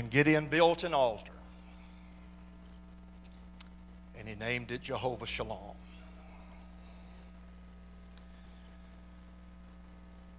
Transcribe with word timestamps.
And 0.00 0.10
Gideon 0.10 0.46
built 0.46 0.82
an 0.82 0.94
altar. 0.94 1.34
And 4.18 4.26
he 4.26 4.34
named 4.34 4.70
it 4.70 4.80
Jehovah 4.80 5.26
Shalom. 5.26 5.76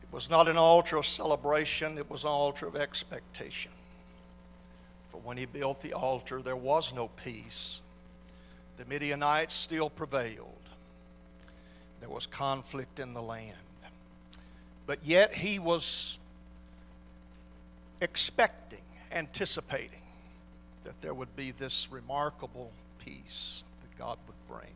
It 0.02 0.12
was 0.12 0.32
not 0.32 0.48
an 0.48 0.58
altar 0.58 0.98
of 0.98 1.06
celebration, 1.06 2.00
it 2.00 2.10
was 2.10 2.24
an 2.24 2.32
altar 2.32 2.66
of 2.66 2.76
expectation. 2.76 3.72
For 5.10 5.20
when 5.20 5.38
he 5.38 5.46
built 5.46 5.82
the 5.82 5.94
altar, 5.94 6.42
there 6.42 6.56
was 6.56 6.92
no 6.92 7.10
peace. 7.10 7.84
The 8.78 8.86
Midianites 8.86 9.54
still 9.54 9.92
prevailed. 9.92 10.70
There 12.00 12.10
was 12.10 12.26
conflict 12.26 13.00
in 13.00 13.14
the 13.14 13.22
land. 13.22 13.54
But 14.88 15.04
yet 15.04 15.36
he 15.36 15.60
was 15.60 16.18
expecting, 18.02 18.80
anticipating 19.14 20.02
that 20.84 21.02
there 21.02 21.14
would 21.14 21.36
be 21.36 21.52
this 21.52 21.88
remarkable 21.92 22.72
peace 23.04 23.64
that 23.82 24.00
God 24.00 24.18
would 24.28 24.58
bring. 24.58 24.74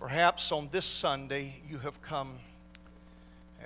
Perhaps 0.00 0.52
on 0.52 0.68
this 0.70 0.84
Sunday 0.84 1.54
you 1.68 1.78
have 1.78 2.00
come 2.02 2.38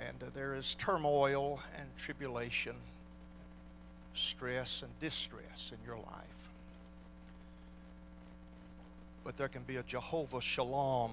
and 0.07 0.23
uh, 0.23 0.27
there 0.33 0.55
is 0.55 0.75
turmoil 0.75 1.59
and 1.77 1.87
tribulation, 1.97 2.75
stress 4.13 4.81
and 4.81 4.91
distress 4.99 5.71
in 5.71 5.85
your 5.85 5.97
life. 5.97 6.49
But 9.23 9.37
there 9.37 9.49
can 9.49 9.63
be 9.63 9.75
a 9.75 9.83
Jehovah 9.83 10.41
Shalom 10.41 11.11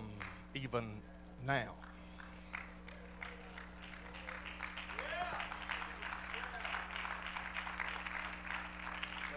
even 0.55 0.85
now. 1.47 1.75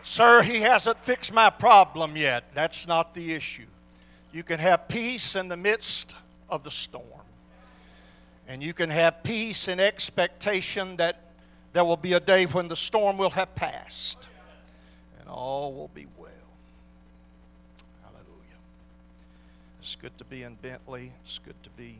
Sir, 0.02 0.42
he 0.42 0.62
hasn't 0.62 1.00
fixed 1.00 1.34
my 1.34 1.50
problem 1.50 2.16
yet. 2.16 2.46
That's 2.54 2.88
not 2.88 3.14
the 3.14 3.34
issue. 3.34 3.68
You 4.32 4.44
can 4.44 4.60
have 4.60 4.88
peace 4.88 5.36
in 5.36 5.48
the 5.48 5.58
midst 5.58 6.16
of 6.50 6.64
the 6.64 6.72
storm. 6.72 7.04
And 8.48 8.64
you 8.64 8.74
can 8.74 8.90
have 8.90 9.22
peace 9.24 9.68
and 9.68 9.80
expectation 9.80 10.98
that 10.98 11.22
there 11.74 11.86
will 11.86 11.98
be 11.98 12.14
a 12.14 12.20
day 12.20 12.46
when 12.46 12.68
the 12.68 12.76
storm 12.76 13.18
will 13.18 13.30
have 13.32 13.54
passed 13.56 14.28
and 15.20 15.30
all 15.30 15.74
will 15.74 15.90
be 15.90 16.08
well. 16.18 16.30
Hallelujah. 18.04 18.58
It's 19.80 19.96
good 19.96 20.18
to 20.18 20.26
be 20.26 20.44
in 20.44 20.56
Bentley. 20.56 21.12
It's 21.22 21.40
good 21.40 21.62
to 21.64 21.70
be 21.72 21.98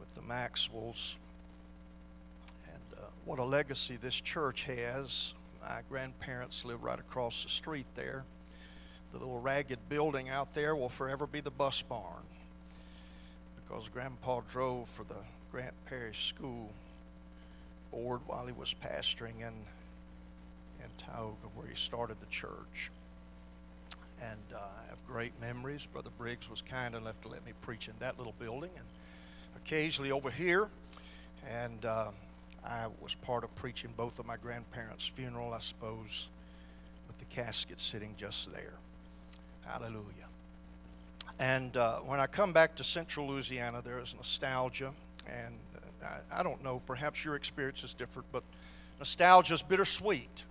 with 0.00 0.12
the 0.14 0.22
Maxwells. 0.22 1.16
And 2.66 2.82
uh, 2.98 3.06
what 3.24 3.38
a 3.38 3.44
legacy 3.44 3.96
this 4.00 4.20
church 4.20 4.64
has. 4.64 5.34
My 5.66 5.80
grandparents 5.88 6.64
live 6.66 6.84
right 6.84 6.98
across 6.98 7.42
the 7.42 7.48
street 7.48 7.86
there. 7.94 8.24
The 9.12 9.18
little 9.18 9.40
ragged 9.40 9.78
building 9.88 10.28
out 10.28 10.52
there 10.54 10.76
will 10.76 10.90
forever 10.90 11.26
be 11.26 11.40
the 11.40 11.50
bus 11.50 11.80
barn 11.80 12.22
because 13.56 13.88
Grandpa 13.88 14.42
drove 14.46 14.90
for 14.90 15.04
the 15.04 15.16
Grant 15.50 15.72
Parish 15.86 16.26
School 16.26 16.70
Board 17.90 18.20
while 18.26 18.44
he 18.46 18.52
was 18.52 18.74
pastoring 18.74 19.38
in, 19.40 19.54
in 20.82 20.90
Tioga, 20.98 21.48
where 21.54 21.66
he 21.66 21.74
started 21.74 22.20
the 22.20 22.26
church. 22.26 22.90
And 24.20 24.40
uh, 24.54 24.58
I 24.58 24.90
have 24.90 24.98
great 25.06 25.32
memories. 25.40 25.86
Brother 25.86 26.10
Briggs 26.18 26.50
was 26.50 26.60
kind 26.60 26.94
enough 26.94 27.20
to 27.22 27.28
let 27.28 27.44
me 27.46 27.52
preach 27.62 27.88
in 27.88 27.94
that 28.00 28.18
little 28.18 28.34
building 28.38 28.70
and 28.76 28.84
occasionally 29.56 30.12
over 30.12 30.30
here. 30.30 30.68
And 31.48 31.84
uh, 31.86 32.10
I 32.64 32.86
was 33.02 33.14
part 33.14 33.44
of 33.44 33.54
preaching 33.56 33.92
both 33.96 34.18
of 34.18 34.26
my 34.26 34.36
grandparents' 34.36 35.06
funeral, 35.06 35.52
I 35.52 35.60
suppose, 35.60 36.28
with 37.06 37.18
the 37.18 37.26
casket 37.26 37.78
sitting 37.78 38.14
just 38.16 38.52
there. 38.52 38.74
Hallelujah. 39.66 40.28
And 41.38 41.76
uh, 41.76 41.96
when 41.98 42.20
I 42.20 42.26
come 42.26 42.52
back 42.52 42.74
to 42.76 42.84
central 42.84 43.28
Louisiana, 43.28 43.82
there 43.82 43.98
is 43.98 44.14
nostalgia. 44.14 44.92
And 45.26 45.54
uh, 46.02 46.06
I, 46.30 46.40
I, 46.40 46.42
don't 46.42 46.62
know, 46.62 46.80
perhaps 46.86 47.24
your 47.24 47.34
experience 47.34 47.82
is 47.82 47.94
different, 47.94 48.28
but 48.30 48.44
nostalgia 48.98 49.54
is 49.54 49.62
bittersweet. 49.62 50.44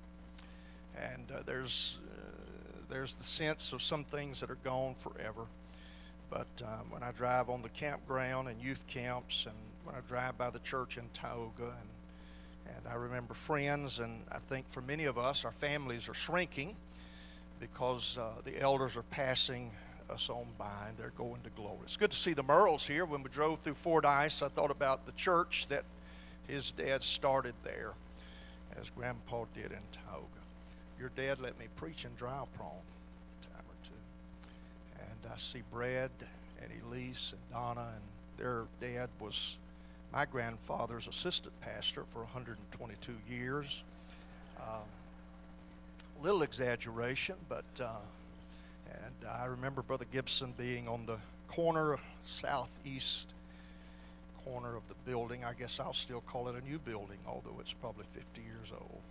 And 0.97 1.31
uh, 1.31 1.41
there's, 1.45 1.99
uh, 2.11 2.81
there's 2.89 3.15
the 3.15 3.23
sense 3.23 3.73
of 3.73 3.81
some 3.81 4.03
things 4.03 4.39
that 4.41 4.51
are 4.51 4.57
gone 4.63 4.95
forever. 4.95 5.45
But 6.29 6.47
um, 6.63 6.89
when 6.89 7.03
I 7.03 7.11
drive 7.11 7.49
on 7.49 7.61
the 7.61 7.69
campground 7.69 8.47
and 8.49 8.61
youth 8.61 8.85
camps, 8.87 9.45
and 9.45 9.55
when 9.85 9.95
I 9.95 9.99
drive 10.07 10.37
by 10.37 10.49
the 10.49 10.59
church 10.59 10.97
in 10.97 11.03
Tioga, 11.13 11.63
and, 11.63 11.63
and 11.63 11.92
I 12.89 12.95
remember 12.95 13.33
friends, 13.33 13.99
and 13.99 14.21
I 14.31 14.39
think 14.39 14.69
for 14.69 14.81
many 14.81 15.05
of 15.05 15.17
us, 15.17 15.45
our 15.45 15.51
families 15.51 16.09
are 16.09 16.13
shrinking 16.13 16.75
because 17.59 18.17
uh, 18.17 18.41
the 18.43 18.59
elders 18.59 18.97
are 18.97 19.03
passing 19.03 19.71
us 20.09 20.29
on 20.29 20.45
by 20.57 20.87
and 20.89 20.97
they're 20.97 21.13
going 21.17 21.41
to 21.43 21.49
glory. 21.51 21.79
It's 21.83 21.97
good 21.97 22.11
to 22.11 22.17
see 22.17 22.33
the 22.33 22.43
Merles 22.43 22.85
here. 22.85 23.05
When 23.05 23.23
we 23.23 23.29
drove 23.29 23.59
through 23.59 23.75
Fordyce, 23.75 24.41
I 24.41 24.49
thought 24.49 24.71
about 24.71 25.05
the 25.05 25.13
church 25.13 25.67
that 25.69 25.83
his 26.47 26.71
dad 26.71 27.03
started 27.03 27.53
there, 27.63 27.93
as 28.79 28.89
Grandpa 28.89 29.45
did 29.53 29.71
in 29.71 29.79
Tioga. 29.91 30.27
Your 30.99 31.09
dad 31.15 31.39
let 31.39 31.57
me 31.59 31.67
preach 31.75 32.05
in 32.05 32.11
Dry 32.17 32.43
Prong 32.57 32.71
a 33.41 33.47
time 33.47 33.65
or 33.67 33.87
two. 33.87 34.99
And 34.99 35.31
I 35.33 35.37
see 35.37 35.63
Brad 35.71 36.11
and 36.61 36.71
Elise 36.85 37.33
and 37.33 37.41
Donna, 37.51 37.93
and 37.93 38.03
their 38.37 38.63
dad 38.81 39.09
was 39.19 39.57
my 40.13 40.25
grandfather's 40.25 41.07
assistant 41.07 41.59
pastor 41.59 42.03
for 42.09 42.19
122 42.19 43.13
years. 43.27 43.83
Um, 44.59 44.83
little 46.21 46.43
exaggeration, 46.43 47.35
but 47.49 47.65
uh, 47.81 47.89
and 48.91 49.29
I 49.29 49.45
remember 49.45 49.81
Brother 49.81 50.05
Gibson 50.11 50.53
being 50.57 50.87
on 50.87 51.05
the 51.07 51.17
corner, 51.47 51.97
southeast 52.25 53.33
corner 54.45 54.75
of 54.75 54.87
the 54.87 54.93
building. 55.05 55.43
I 55.43 55.53
guess 55.53 55.79
I'll 55.79 55.93
still 55.93 56.21
call 56.21 56.47
it 56.49 56.55
a 56.55 56.69
new 56.69 56.77
building, 56.77 57.17
although 57.27 57.55
it's 57.59 57.73
probably 57.73 58.05
50 58.11 58.41
years 58.41 58.71
old. 58.71 59.01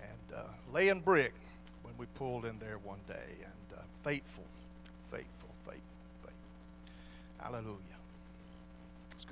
And 0.00 0.38
uh, 0.38 0.42
laying 0.72 1.00
brick 1.00 1.34
when 1.82 1.94
we 1.98 2.06
pulled 2.14 2.44
in 2.44 2.58
there 2.58 2.78
one 2.78 3.00
day. 3.08 3.14
And 3.14 3.78
uh, 3.78 3.82
faithful, 4.02 4.44
faithful, 5.10 5.50
faithful, 5.64 5.82
faithful. 6.22 6.34
Hallelujah. 7.40 7.91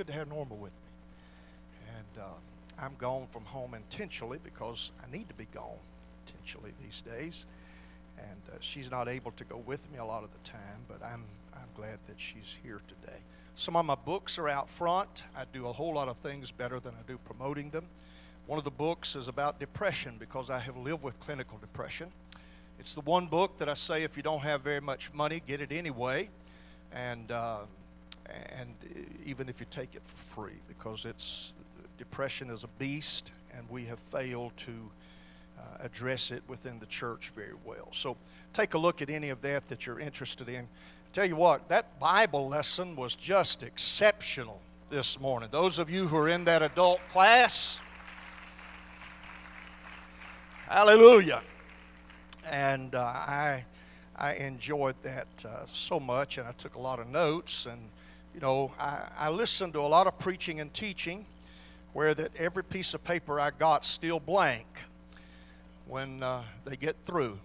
Good 0.00 0.06
to 0.06 0.12
have 0.14 0.28
Norma 0.28 0.54
with 0.54 0.72
me. 0.72 1.88
And 1.98 2.24
uh, 2.24 2.82
I'm 2.82 2.94
gone 2.96 3.26
from 3.30 3.44
home 3.44 3.74
intentionally 3.74 4.38
because 4.42 4.92
I 5.06 5.14
need 5.14 5.28
to 5.28 5.34
be 5.34 5.46
gone 5.52 5.76
intentionally 6.26 6.72
these 6.80 7.02
days 7.02 7.44
and 8.16 8.40
uh, 8.50 8.56
she's 8.60 8.90
not 8.90 9.08
able 9.08 9.32
to 9.32 9.44
go 9.44 9.58
with 9.58 9.92
me 9.92 9.98
a 9.98 10.04
lot 10.06 10.24
of 10.24 10.30
the 10.32 10.38
time, 10.48 10.86
but 10.88 11.04
I'm, 11.04 11.26
I'm 11.52 11.68
glad 11.76 11.98
that 12.06 12.18
she's 12.18 12.56
here 12.62 12.80
today. 12.88 13.18
Some 13.56 13.76
of 13.76 13.84
my 13.84 13.94
books 13.94 14.38
are 14.38 14.48
out 14.48 14.70
front. 14.70 15.24
I 15.36 15.42
do 15.52 15.66
a 15.66 15.72
whole 15.72 15.92
lot 15.92 16.08
of 16.08 16.16
things 16.16 16.50
better 16.50 16.80
than 16.80 16.94
I 16.94 17.06
do 17.06 17.18
promoting 17.18 17.68
them. 17.68 17.84
One 18.46 18.56
of 18.56 18.64
the 18.64 18.70
books 18.70 19.14
is 19.16 19.28
about 19.28 19.60
depression 19.60 20.14
because 20.18 20.48
I 20.48 20.60
have 20.60 20.78
lived 20.78 21.02
with 21.02 21.20
clinical 21.20 21.58
depression. 21.58 22.08
It's 22.78 22.94
the 22.94 23.02
one 23.02 23.26
book 23.26 23.58
that 23.58 23.68
I 23.68 23.74
say 23.74 24.02
if 24.02 24.16
you 24.16 24.22
don't 24.22 24.40
have 24.40 24.62
very 24.62 24.80
much 24.80 25.12
money, 25.12 25.42
get 25.46 25.60
it 25.60 25.70
anyway, 25.70 26.30
and 26.90 27.30
uh, 27.30 27.58
and 28.58 28.74
even 29.24 29.48
if 29.48 29.60
you 29.60 29.66
take 29.70 29.94
it 29.94 30.02
for 30.04 30.16
free, 30.16 30.58
because 30.68 31.04
it's 31.04 31.52
depression 31.98 32.50
is 32.50 32.64
a 32.64 32.68
beast, 32.78 33.30
and 33.56 33.68
we 33.68 33.84
have 33.84 33.98
failed 33.98 34.56
to 34.56 34.90
uh, 35.58 35.62
address 35.80 36.30
it 36.30 36.42
within 36.48 36.78
the 36.78 36.86
church 36.86 37.30
very 37.34 37.54
well. 37.64 37.88
So 37.92 38.16
take 38.52 38.74
a 38.74 38.78
look 38.78 39.02
at 39.02 39.10
any 39.10 39.28
of 39.28 39.42
that 39.42 39.66
that 39.66 39.86
you're 39.86 40.00
interested 40.00 40.48
in. 40.48 40.66
Tell 41.12 41.26
you 41.26 41.36
what, 41.36 41.68
that 41.68 41.98
Bible 42.00 42.48
lesson 42.48 42.96
was 42.96 43.14
just 43.14 43.62
exceptional 43.62 44.60
this 44.88 45.20
morning. 45.20 45.48
Those 45.52 45.78
of 45.78 45.90
you 45.90 46.06
who 46.06 46.16
are 46.16 46.28
in 46.28 46.44
that 46.44 46.62
adult 46.62 47.00
class, 47.10 47.80
hallelujah. 50.68 51.42
And 52.50 52.94
uh, 52.94 53.00
I, 53.00 53.66
I 54.16 54.34
enjoyed 54.34 54.96
that 55.02 55.28
uh, 55.44 55.66
so 55.70 56.00
much, 56.00 56.38
and 56.38 56.48
I 56.48 56.52
took 56.52 56.76
a 56.76 56.80
lot 56.80 56.98
of 56.98 57.08
notes. 57.08 57.66
And, 57.66 57.80
you 58.34 58.40
know, 58.40 58.72
I, 58.78 59.08
I 59.18 59.28
listened 59.30 59.72
to 59.74 59.80
a 59.80 59.88
lot 59.88 60.06
of 60.06 60.18
preaching 60.18 60.60
and 60.60 60.72
teaching 60.72 61.26
where 61.92 62.14
that 62.14 62.36
every 62.36 62.62
piece 62.62 62.94
of 62.94 63.02
paper 63.02 63.40
I 63.40 63.50
got 63.50 63.84
still 63.84 64.20
blank 64.20 64.66
when 65.86 66.22
uh, 66.22 66.42
they 66.64 66.76
get 66.76 66.96
through. 67.04 67.38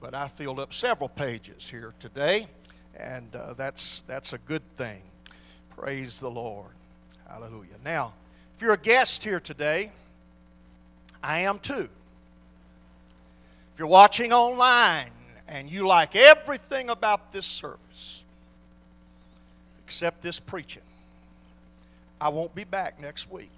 But 0.00 0.14
I 0.14 0.28
filled 0.28 0.58
up 0.58 0.72
several 0.72 1.10
pages 1.10 1.68
here 1.68 1.92
today, 2.00 2.46
and 2.96 3.34
uh, 3.36 3.52
that's, 3.52 4.02
that's 4.06 4.32
a 4.32 4.38
good 4.38 4.62
thing. 4.74 5.02
Praise 5.76 6.20
the 6.20 6.30
Lord. 6.30 6.72
Hallelujah. 7.28 7.76
Now, 7.84 8.14
if 8.56 8.62
you're 8.62 8.72
a 8.72 8.78
guest 8.78 9.22
here 9.22 9.40
today, 9.40 9.92
I 11.22 11.40
am 11.40 11.58
too. 11.58 11.88
If 13.72 13.78
you're 13.78 13.88
watching 13.88 14.32
online 14.32 15.10
and 15.46 15.70
you 15.70 15.86
like 15.86 16.16
everything 16.16 16.88
about 16.88 17.30
this 17.32 17.46
service, 17.46 18.24
except 19.90 20.22
this 20.22 20.38
preaching, 20.38 20.84
I 22.20 22.28
won't 22.28 22.54
be 22.54 22.62
back 22.62 23.00
next 23.00 23.28
week. 23.28 23.50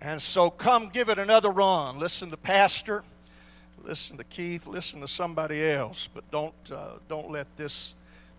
And 0.00 0.20
so 0.20 0.50
come 0.50 0.88
give 0.88 1.08
it 1.08 1.20
another 1.20 1.50
run. 1.50 2.00
Listen 2.00 2.32
to 2.32 2.36
Pastor, 2.36 3.04
listen 3.84 4.16
to 4.16 4.24
Keith, 4.24 4.66
listen 4.66 5.00
to 5.00 5.06
somebody 5.06 5.64
else, 5.64 6.08
but 6.12 6.28
don't, 6.32 6.72
uh, 6.72 6.94
don't 7.08 7.30
let 7.30 7.46
this 7.56 7.94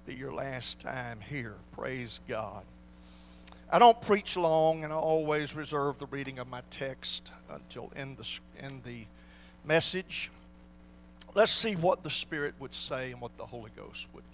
be 0.06 0.14
your 0.14 0.34
last 0.34 0.82
time 0.82 1.22
here. 1.22 1.56
Praise 1.72 2.20
God. 2.28 2.66
I 3.72 3.80
don't 3.80 4.02
preach 4.02 4.36
long, 4.36 4.84
and 4.84 4.92
I 4.92 4.98
always 4.98 5.56
reserve 5.56 6.00
the 6.00 6.08
reading 6.08 6.38
of 6.38 6.50
my 6.50 6.64
text 6.70 7.32
until 7.50 7.94
in 7.96 8.18
the, 8.18 8.28
in 8.60 8.82
the 8.84 9.06
message. 9.64 10.32
Let's 11.34 11.54
see 11.54 11.78
what 11.78 12.04
the 12.04 12.10
Spirit 12.10 12.56
would 12.60 12.74
say 12.74 13.14
and 13.14 13.22
what 13.22 13.38
the 13.38 13.46
Holy 13.46 13.72
Ghost 13.78 14.08
would. 14.14 14.26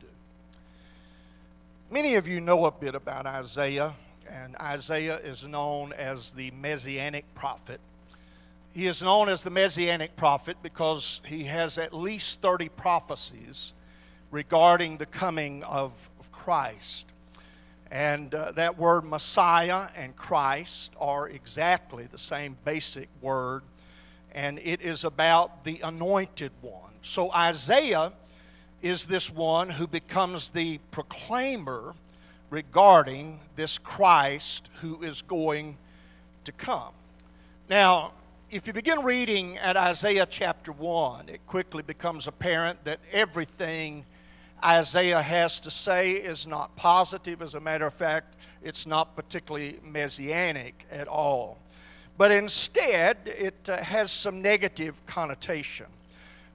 Many 1.94 2.16
of 2.16 2.26
you 2.26 2.40
know 2.40 2.68
a 2.68 2.72
bit 2.72 2.96
about 2.96 3.26
Isaiah, 3.26 3.96
and 4.26 4.56
Isaiah 4.56 5.18
is 5.18 5.46
known 5.46 5.92
as 5.92 6.32
the 6.32 6.50
Messianic 6.52 7.26
prophet. 7.36 7.82
He 8.74 8.88
is 8.88 9.02
known 9.02 9.28
as 9.28 9.44
the 9.44 9.50
Messianic 9.50 10.16
prophet 10.16 10.56
because 10.64 11.20
he 11.26 11.44
has 11.44 11.78
at 11.78 11.94
least 11.94 12.42
30 12.42 12.70
prophecies 12.70 13.74
regarding 14.32 15.00
the 15.00 15.06
coming 15.06 15.64
of, 15.64 16.10
of 16.18 16.32
Christ. 16.32 17.12
And 17.92 18.34
uh, 18.34 18.54
that 18.54 18.78
word 18.78 19.04
Messiah 19.04 19.90
and 19.94 20.16
Christ 20.16 20.94
are 20.98 21.28
exactly 21.28 22.06
the 22.06 22.18
same 22.18 22.56
basic 22.64 23.10
word, 23.20 23.64
and 24.32 24.60
it 24.60 24.80
is 24.80 25.04
about 25.04 25.66
the 25.66 25.82
anointed 25.84 26.54
one. 26.62 26.94
So 27.02 27.34
Isaiah 27.34 28.14
is 28.82 29.06
this 29.06 29.32
one 29.32 29.70
who 29.70 29.88
becomes 29.88 30.50
the 30.50 30.80
proclaimer 30.92 31.94
regarding 32.50 33.40
this 33.56 33.78
Christ 33.78 34.70
who 34.82 35.02
is 35.02 35.22
going 35.22 35.78
to 36.44 36.52
come. 36.52 36.94
Now, 37.70 38.12
if 38.50 38.68
you 38.68 38.74
begin 38.74 39.04
reading 39.04 39.58
at 39.58 39.78
Isaiah 39.78 40.28
chapter 40.30 40.72
1, 40.72 41.30
it 41.30 41.46
quickly 41.48 41.84
becomes 41.84 42.28
apparent 42.28 42.84
that 42.84 43.00
everything 43.12 44.06
Isaiah 44.64 45.22
has 45.22 45.60
to 45.62 45.72
say 45.72 46.12
is 46.12 46.46
not 46.46 46.76
positive. 46.76 47.42
As 47.42 47.56
a 47.56 47.62
matter 47.62 47.86
of 47.86 47.94
fact, 47.94 48.36
it's 48.62 48.86
not 48.86 49.16
particularly 49.16 49.80
messianic 49.84 50.86
at 50.92 51.08
all. 51.08 51.58
But 52.18 52.32
instead, 52.32 53.18
it 53.26 53.70
uh, 53.70 53.78
has 53.78 54.12
some 54.12 54.42
negative 54.42 55.04
connotation. 55.06 55.88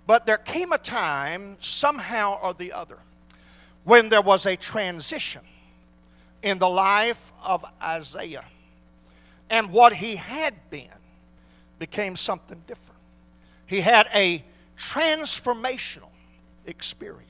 But 0.07 0.27
there 0.27 0.39
came 0.39 0.73
a 0.73 0.79
time, 0.79 1.57
somehow 1.61 2.39
or 2.43 2.55
the 2.55 2.73
other, 2.73 2.99
when 3.85 4.09
there 4.09 4.23
was 4.23 4.47
a 4.47 4.57
transition 4.57 5.43
in 6.43 6.59
the 6.59 6.69
life 6.69 7.33
of 7.45 7.65
Isaiah. 7.83 8.45
And 9.51 9.73
what 9.73 9.95
he 9.95 10.17
had 10.17 10.55
been 10.71 10.89
became 11.79 12.17
something 12.17 12.63
different. 12.67 13.01
He 13.67 13.81
had 13.81 14.09
a 14.15 14.45
transformational 14.77 16.11
experience 16.67 17.27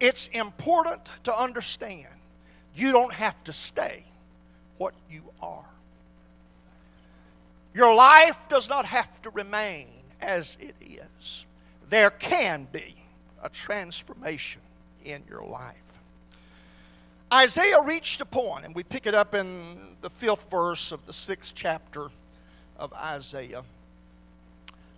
it's 0.00 0.28
important 0.28 1.10
to 1.24 1.34
understand 1.34 2.06
you 2.74 2.92
don't 2.92 3.12
have 3.12 3.42
to 3.44 3.52
stay 3.52 4.04
what 4.76 4.94
you 5.10 5.22
are. 5.42 5.64
Your 7.74 7.94
life 7.94 8.48
does 8.48 8.68
not 8.68 8.86
have 8.86 9.20
to 9.22 9.30
remain 9.30 9.88
as 10.20 10.58
it 10.60 10.74
is. 10.80 11.46
There 11.88 12.10
can 12.10 12.68
be 12.70 12.96
a 13.42 13.48
transformation 13.48 14.60
in 15.04 15.22
your 15.28 15.44
life. 15.44 15.74
Isaiah 17.32 17.82
reached 17.82 18.20
a 18.20 18.24
point, 18.24 18.64
and 18.64 18.74
we 18.74 18.82
pick 18.82 19.06
it 19.06 19.14
up 19.14 19.34
in 19.34 19.96
the 20.00 20.10
fifth 20.10 20.50
verse 20.50 20.92
of 20.92 21.04
the 21.06 21.12
sixth 21.12 21.54
chapter 21.54 22.08
of 22.78 22.92
Isaiah. 22.94 23.62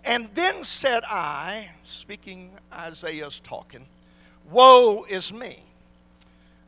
And 0.05 0.29
then 0.33 0.63
said 0.63 1.03
I, 1.07 1.71
speaking 1.83 2.51
Isaiah's 2.73 3.39
talking, 3.39 3.85
Woe 4.49 5.05
is 5.09 5.31
me. 5.31 5.63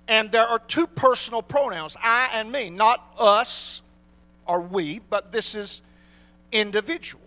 And 0.07 0.31
there 0.31 0.45
are 0.45 0.59
two 0.59 0.85
personal 0.85 1.41
pronouns, 1.41 1.95
I 2.01 2.29
and 2.33 2.51
me, 2.51 2.69
not 2.69 3.01
us 3.17 3.81
or 4.45 4.59
we, 4.59 4.99
but 5.09 5.31
this 5.31 5.55
is 5.55 5.81
individual. 6.51 7.22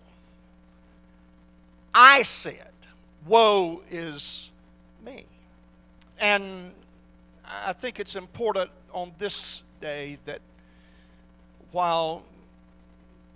I 1.99 2.21
said, 2.21 2.69
Woe 3.25 3.81
is 3.89 4.51
me. 5.03 5.25
And 6.19 6.71
I 7.65 7.73
think 7.73 7.99
it's 7.99 8.15
important 8.15 8.69
on 8.93 9.13
this 9.17 9.63
day 9.81 10.19
that 10.25 10.41
while 11.71 12.21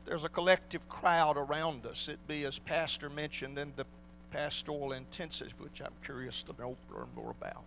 there's 0.06 0.24
a 0.24 0.30
collective 0.30 0.88
crowd 0.88 1.38
around 1.38 1.88
us, 1.88 2.08
it 2.08 2.20
be 2.28 2.46
as 2.46 2.60
Pastor 2.60 3.10
mentioned 3.10 3.58
in 3.58 3.74
the 3.78 3.86
pastoral 4.30 4.92
intensive, 4.92 5.60
which 5.60 5.82
I'm 5.82 5.94
curious 6.06 6.44
to 6.44 6.54
know, 6.60 6.78
learn 6.94 7.08
more 7.16 7.32
about. 7.32 7.64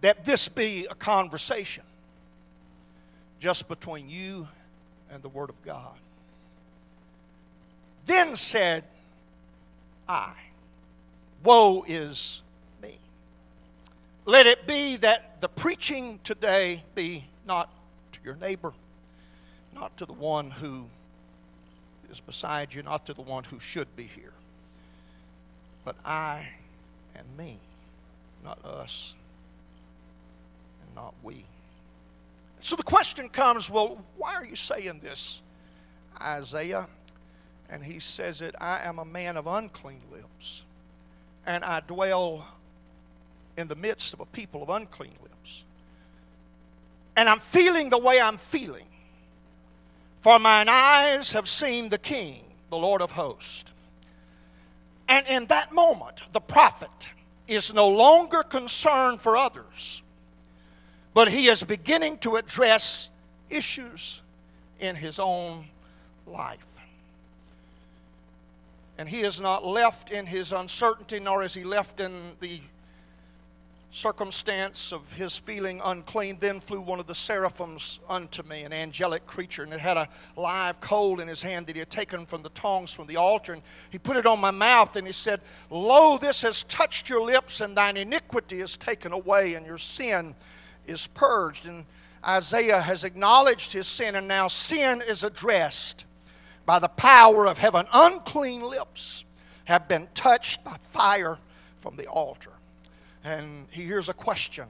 That 0.00 0.24
this 0.24 0.48
be 0.48 0.86
a 0.88 0.94
conversation 0.94 1.82
just 3.40 3.66
between 3.66 4.08
you 4.08 4.46
and 5.10 5.24
the 5.24 5.28
Word 5.28 5.50
of 5.50 5.60
God. 5.64 5.98
Then 8.08 8.36
said 8.36 8.84
I, 10.08 10.32
Woe 11.44 11.84
is 11.86 12.40
me. 12.82 12.98
Let 14.24 14.46
it 14.46 14.66
be 14.66 14.96
that 14.96 15.42
the 15.42 15.48
preaching 15.48 16.18
today 16.24 16.84
be 16.94 17.26
not 17.46 17.70
to 18.12 18.18
your 18.24 18.36
neighbor, 18.36 18.72
not 19.74 19.94
to 19.98 20.06
the 20.06 20.14
one 20.14 20.50
who 20.50 20.86
is 22.10 22.18
beside 22.18 22.72
you, 22.72 22.82
not 22.82 23.04
to 23.06 23.12
the 23.12 23.20
one 23.20 23.44
who 23.44 23.60
should 23.60 23.94
be 23.94 24.04
here, 24.04 24.32
but 25.84 25.94
I 26.02 26.48
and 27.14 27.26
me, 27.36 27.58
not 28.42 28.64
us 28.64 29.14
and 30.80 30.94
not 30.94 31.12
we. 31.22 31.44
So 32.60 32.74
the 32.74 32.82
question 32.82 33.28
comes 33.28 33.68
well, 33.68 34.02
why 34.16 34.34
are 34.34 34.46
you 34.46 34.56
saying 34.56 35.00
this, 35.00 35.42
Isaiah? 36.18 36.88
And 37.70 37.84
he 37.84 37.98
says 37.98 38.40
it 38.40 38.54
I 38.60 38.80
am 38.84 38.98
a 38.98 39.04
man 39.04 39.36
of 39.36 39.46
unclean 39.46 40.02
lips, 40.12 40.64
and 41.46 41.64
I 41.64 41.80
dwell 41.80 42.46
in 43.56 43.68
the 43.68 43.76
midst 43.76 44.14
of 44.14 44.20
a 44.20 44.26
people 44.26 44.62
of 44.62 44.70
unclean 44.70 45.16
lips. 45.22 45.64
And 47.16 47.28
I'm 47.28 47.40
feeling 47.40 47.90
the 47.90 47.98
way 47.98 48.20
I'm 48.20 48.36
feeling 48.36 48.86
for 50.18 50.38
mine 50.38 50.68
eyes 50.68 51.32
have 51.32 51.48
seen 51.48 51.88
the 51.88 51.98
King, 51.98 52.42
the 52.70 52.76
Lord 52.76 53.00
of 53.00 53.12
hosts. 53.12 53.72
And 55.08 55.26
in 55.26 55.46
that 55.46 55.72
moment, 55.72 56.20
the 56.32 56.40
prophet 56.40 57.10
is 57.46 57.72
no 57.72 57.88
longer 57.88 58.42
concerned 58.42 59.20
for 59.20 59.36
others, 59.36 60.02
but 61.14 61.28
he 61.28 61.46
is 61.48 61.62
beginning 61.62 62.18
to 62.18 62.36
address 62.36 63.08
issues 63.48 64.20
in 64.80 64.96
his 64.96 65.18
own 65.18 65.68
life. 66.26 66.77
And 68.98 69.08
he 69.08 69.20
is 69.20 69.40
not 69.40 69.64
left 69.64 70.10
in 70.10 70.26
his 70.26 70.52
uncertainty, 70.52 71.20
nor 71.20 71.44
is 71.44 71.54
he 71.54 71.62
left 71.62 72.00
in 72.00 72.32
the 72.40 72.60
circumstance 73.90 74.92
of 74.92 75.12
his 75.12 75.38
feeling 75.38 75.80
unclean, 75.82 76.36
then 76.40 76.60
flew 76.60 76.80
one 76.80 77.00
of 77.00 77.06
the 77.06 77.14
seraphims 77.14 78.00
unto 78.08 78.42
me, 78.42 78.62
an 78.62 78.72
angelic 78.72 79.26
creature, 79.26 79.62
and 79.62 79.72
it 79.72 79.80
had 79.80 79.96
a 79.96 80.08
live 80.36 80.80
coal 80.80 81.20
in 81.20 81.28
his 81.28 81.40
hand 81.40 81.66
that 81.66 81.74
he 81.74 81.78
had 81.78 81.88
taken 81.88 82.26
from 82.26 82.42
the 82.42 82.50
tongs 82.50 82.92
from 82.92 83.06
the 83.06 83.16
altar, 83.16 83.54
and 83.54 83.62
he 83.90 83.98
put 83.98 84.16
it 84.16 84.26
on 84.26 84.40
my 84.40 84.50
mouth, 84.50 84.94
and 84.96 85.06
he 85.06 85.12
said, 85.12 85.40
Lo, 85.70 86.18
this 86.18 86.42
has 86.42 86.64
touched 86.64 87.08
your 87.08 87.22
lips, 87.22 87.60
and 87.60 87.76
thine 87.76 87.96
iniquity 87.96 88.60
is 88.60 88.76
taken 88.76 89.12
away, 89.12 89.54
and 89.54 89.64
your 89.64 89.78
sin 89.78 90.34
is 90.86 91.06
purged. 91.08 91.66
And 91.66 91.86
Isaiah 92.26 92.80
has 92.80 93.04
acknowledged 93.04 93.72
his 93.72 93.86
sin, 93.86 94.16
and 94.16 94.28
now 94.28 94.48
sin 94.48 95.02
is 95.06 95.22
addressed 95.22 96.04
by 96.68 96.78
the 96.78 96.88
power 96.88 97.46
of 97.46 97.56
heaven. 97.56 97.86
Unclean 97.94 98.60
lips 98.60 99.24
have 99.64 99.88
been 99.88 100.06
touched 100.12 100.62
by 100.62 100.76
fire 100.82 101.38
from 101.78 101.96
the 101.96 102.06
altar 102.06 102.50
and 103.24 103.66
he 103.70 103.84
hears 103.84 104.10
a 104.10 104.12
question 104.12 104.66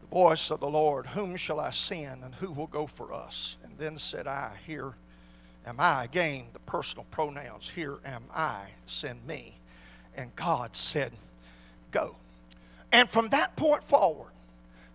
the 0.00 0.06
voice 0.06 0.52
of 0.52 0.60
the 0.60 0.68
Lord, 0.68 1.06
Whom 1.06 1.34
shall 1.34 1.58
I 1.58 1.70
send, 1.70 2.22
and 2.22 2.32
who 2.36 2.52
will 2.52 2.68
go 2.68 2.86
for 2.86 3.12
us? 3.12 3.56
And 3.64 3.72
then 3.76 3.98
said 3.98 4.28
I, 4.28 4.52
Here 4.64 4.94
am 5.66 5.80
I. 5.80 6.04
Again, 6.04 6.44
the 6.52 6.60
personal 6.60 7.06
pronouns, 7.10 7.70
Here 7.70 7.98
am 8.04 8.22
I, 8.32 8.68
send 8.86 9.26
me. 9.26 9.58
And 10.16 10.34
God 10.36 10.76
said, 10.76 11.12
Go. 11.90 12.14
And 12.92 13.10
from 13.10 13.30
that 13.30 13.56
point 13.56 13.82
forward, 13.82 14.30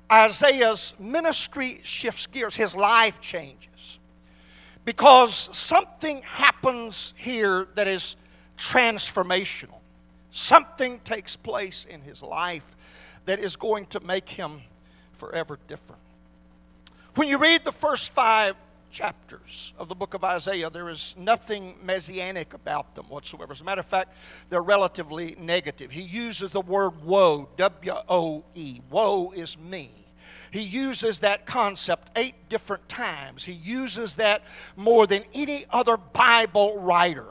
Isaiah's 0.10 0.94
ministry 0.98 1.82
shifts 1.84 2.26
gears, 2.26 2.56
his 2.56 2.74
life 2.74 3.20
changes. 3.20 4.00
Because 4.86 5.50
something 5.56 6.22
happens 6.24 7.14
here 7.16 7.68
that 7.76 7.88
is 7.88 8.16
transformational. 8.58 9.80
Something 10.32 11.00
takes 11.00 11.36
place 11.36 11.86
in 11.90 12.02
his 12.02 12.22
life 12.22 12.76
that 13.26 13.40
is 13.40 13.56
going 13.56 13.86
to 13.88 14.00
make 14.02 14.28
him 14.28 14.62
forever 15.14 15.58
different. 15.68 16.02
When 17.16 17.28
you 17.28 17.38
read 17.38 17.64
the 17.64 17.72
first 17.72 18.12
five 18.12 18.56
chapters 18.92 19.74
of 19.78 19.88
the 19.88 19.96
book 19.96 20.14
of 20.14 20.24
Isaiah, 20.24 20.70
there 20.70 20.90
is 20.90 21.16
nothing 21.18 21.76
messianic 21.84 22.54
about 22.54 22.96
them 22.96 23.06
whatsoever. 23.06 23.52
As 23.54 23.62
a 23.62 23.64
matter 23.64 23.80
of 23.80 23.86
fact, 23.86 24.14
they're 24.50 24.62
relatively 24.62 25.36
negative. 25.40 25.92
He 25.92 26.02
uses 26.02 26.52
the 26.52 26.62
word 26.62 27.04
woe, 27.04 27.50
W 27.58 27.94
O 28.10 28.44
E. 28.54 28.82
Woe 28.90 29.32
is 29.32 29.58
me. 29.58 29.90
He 30.54 30.62
uses 30.62 31.22
that 31.22 31.48
concept 31.48 32.12
eight 32.16 32.36
different 32.48 32.88
times. 32.88 33.44
He 33.44 33.54
uses 33.54 34.18
that 34.18 34.44
more 34.76 35.08
than 35.08 35.24
any 35.34 35.64
other 35.72 35.98
Bible 35.98 36.80
writer. 36.80 37.26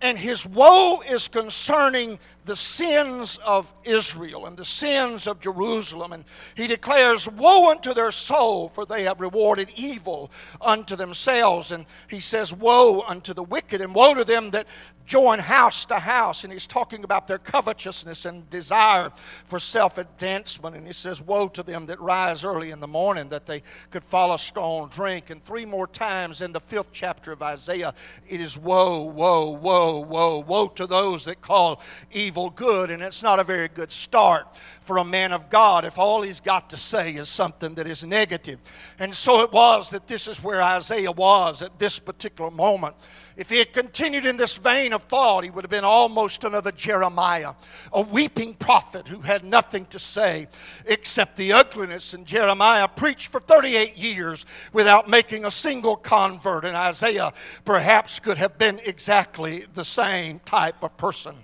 And 0.00 0.16
his 0.16 0.46
woe 0.46 1.00
is 1.10 1.26
concerning 1.26 2.20
the 2.44 2.56
sins 2.56 3.38
of 3.44 3.72
Israel 3.84 4.46
and 4.46 4.56
the 4.56 4.64
sins 4.64 5.26
of 5.26 5.40
Jerusalem. 5.40 6.12
And 6.12 6.24
he 6.54 6.66
declares, 6.66 7.28
Woe 7.28 7.70
unto 7.70 7.94
their 7.94 8.10
soul, 8.10 8.68
for 8.68 8.86
they 8.86 9.04
have 9.04 9.20
rewarded 9.20 9.70
evil 9.76 10.30
unto 10.60 10.96
themselves. 10.96 11.70
And 11.70 11.86
he 12.08 12.20
says, 12.20 12.54
Woe 12.54 13.02
unto 13.02 13.34
the 13.34 13.42
wicked, 13.42 13.80
and 13.80 13.94
woe 13.94 14.14
to 14.14 14.24
them 14.24 14.50
that 14.52 14.66
join 15.06 15.40
house 15.40 15.84
to 15.86 15.98
house. 15.98 16.44
And 16.44 16.52
he's 16.52 16.66
talking 16.66 17.04
about 17.04 17.26
their 17.26 17.38
covetousness 17.38 18.24
and 18.24 18.48
desire 18.48 19.10
for 19.44 19.58
self 19.58 19.98
advancement. 19.98 20.76
And 20.76 20.86
he 20.86 20.92
says, 20.92 21.20
Woe 21.20 21.48
to 21.48 21.62
them 21.62 21.86
that 21.86 22.00
rise 22.00 22.44
early 22.44 22.70
in 22.70 22.80
the 22.80 22.88
morning 22.88 23.28
that 23.28 23.46
they 23.46 23.62
could 23.90 24.04
fall 24.04 24.32
a 24.32 24.38
strong 24.38 24.88
drink. 24.88 25.30
And 25.30 25.42
three 25.42 25.66
more 25.66 25.86
times 25.86 26.40
in 26.40 26.52
the 26.52 26.60
fifth 26.60 26.90
chapter 26.92 27.32
of 27.32 27.42
Isaiah, 27.42 27.92
it 28.26 28.40
is 28.40 28.56
woe, 28.56 29.02
woe, 29.02 29.50
woe, 29.50 30.00
woe, 30.00 30.38
woe 30.38 30.68
to 30.68 30.86
those 30.86 31.24
that 31.26 31.40
call 31.40 31.82
evil 32.10 32.29
good. 32.54 32.90
And 32.90 33.02
it's 33.02 33.22
not 33.22 33.38
a 33.38 33.44
very 33.44 33.68
good 33.68 33.90
start 33.90 34.56
for 34.80 34.98
a 34.98 35.04
man 35.04 35.32
of 35.32 35.50
God 35.50 35.84
if 35.84 35.98
all 35.98 36.22
he's 36.22 36.40
got 36.40 36.70
to 36.70 36.76
say 36.76 37.14
is 37.14 37.28
something 37.28 37.74
that 37.74 37.86
is 37.86 38.04
negative. 38.04 38.58
And 38.98 39.14
so 39.14 39.42
it 39.42 39.52
was 39.52 39.90
that 39.90 40.06
this 40.06 40.26
is 40.26 40.42
where 40.42 40.62
Isaiah 40.62 41.12
was 41.12 41.62
at 41.62 41.78
this 41.78 41.98
particular 41.98 42.50
moment. 42.50 42.96
If 43.36 43.48
he 43.48 43.58
had 43.58 43.72
continued 43.72 44.26
in 44.26 44.36
this 44.36 44.56
vein 44.56 44.92
of 44.92 45.04
thought, 45.04 45.44
he 45.44 45.50
would 45.50 45.64
have 45.64 45.70
been 45.70 45.84
almost 45.84 46.44
another 46.44 46.72
Jeremiah, 46.72 47.54
a 47.92 48.02
weeping 48.02 48.54
prophet 48.54 49.08
who 49.08 49.20
had 49.20 49.44
nothing 49.44 49.86
to 49.86 49.98
say 49.98 50.48
except 50.84 51.36
the 51.36 51.52
ugliness. 51.52 52.12
And 52.12 52.26
Jeremiah 52.26 52.88
preached 52.88 53.28
for 53.28 53.40
38 53.40 53.96
years 53.96 54.44
without 54.72 55.08
making 55.08 55.44
a 55.44 55.50
single 55.50 55.96
convert. 55.96 56.64
And 56.64 56.76
Isaiah 56.76 57.32
perhaps 57.64 58.20
could 58.20 58.38
have 58.38 58.58
been 58.58 58.80
exactly 58.84 59.64
the 59.72 59.84
same 59.84 60.40
type 60.40 60.82
of 60.82 60.96
person 60.96 61.36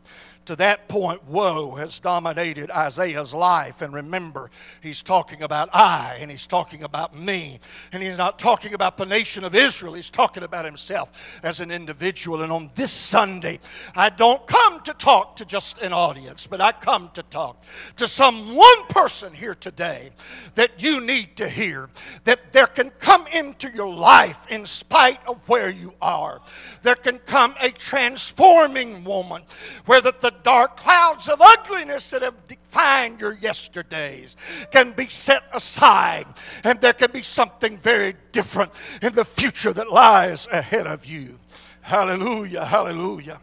to 0.47 0.57
that 0.57 0.88
point, 0.88 1.25
woe 1.25 1.75
has 1.75 2.00
dominated 2.00 2.71
Isaiah's 2.71 3.35
life. 3.35 3.83
And 3.83 3.93
remember, 3.93 4.50
he's 4.81 5.03
talking 5.03 5.43
about 5.43 5.69
I 5.73 6.19
and 6.21 6.31
he's 6.31 6.47
talking 6.47 6.83
about 6.83 7.17
me. 7.17 7.59
And 7.93 8.03
he's 8.03 8.19
not 8.19 8.38
talking 8.38 8.75
about 8.75 8.97
the 8.97 9.07
nation 9.07 9.45
of 9.45 9.55
Israel, 9.55 9.95
he's 9.95 10.11
talking 10.11 10.43
about 10.43 10.65
himself 10.65 11.41
as 11.43 11.61
an 11.61 11.71
individual. 11.71 12.43
And 12.43 12.53
on 12.53 12.71
this 12.75 12.93
Sunday, 12.93 13.59
I 13.95 14.11
don't 14.11 14.47
come 14.47 14.81
to 14.83 14.95
talk 14.95 15.37
to 15.37 15.45
just 15.45 15.83
an 15.83 15.93
audience, 15.93 16.47
but 16.47 16.61
I 16.61 16.73
come 16.73 17.11
to 17.15 17.23
talk 17.25 17.62
to 17.97 18.09
some 18.09 18.55
one 18.55 18.87
person 18.88 19.35
here 19.35 19.55
today 19.55 20.11
that 20.55 20.83
you 20.83 21.00
need 21.00 21.37
to 21.37 21.49
hear, 21.49 21.88
that 22.25 22.53
there 22.53 22.67
can 22.67 22.91
come 22.91 23.26
into 23.29 23.71
your 23.71 23.93
life 23.93 24.47
in 24.49 24.65
spite 24.65 25.21
of 25.26 25.41
where 25.49 25.71
you 25.71 25.93
are. 26.00 26.41
There 26.83 26.95
can 26.95 27.19
come 27.19 27.55
a 27.61 27.71
transforming 27.71 29.05
woman 29.05 29.43
where 29.87 30.00
that 30.00 30.21
the 30.21 30.36
dark 30.43 30.76
clouds 30.76 31.28
of 31.28 31.40
ugliness 31.40 32.11
that 32.11 32.23
have 32.23 32.47
defined 32.47 33.21
your 33.21 33.35
yesterdays 33.35 34.37
can 34.71 34.93
be 34.93 35.07
set 35.07 35.43
aside, 35.52 36.26
and 36.64 36.81
there 36.81 36.93
can 36.93 37.11
be 37.12 37.23
something 37.23 37.78
very 37.78 38.14
different 38.33 38.73
in 39.02 39.14
the 39.14 39.25
future 39.25 39.73
that 39.73 39.90
lies 39.90 40.47
ahead 40.52 40.87
of 40.87 41.07
you. 41.07 41.38
Hallelujah, 41.83 42.64
hallelujah. 42.64 43.40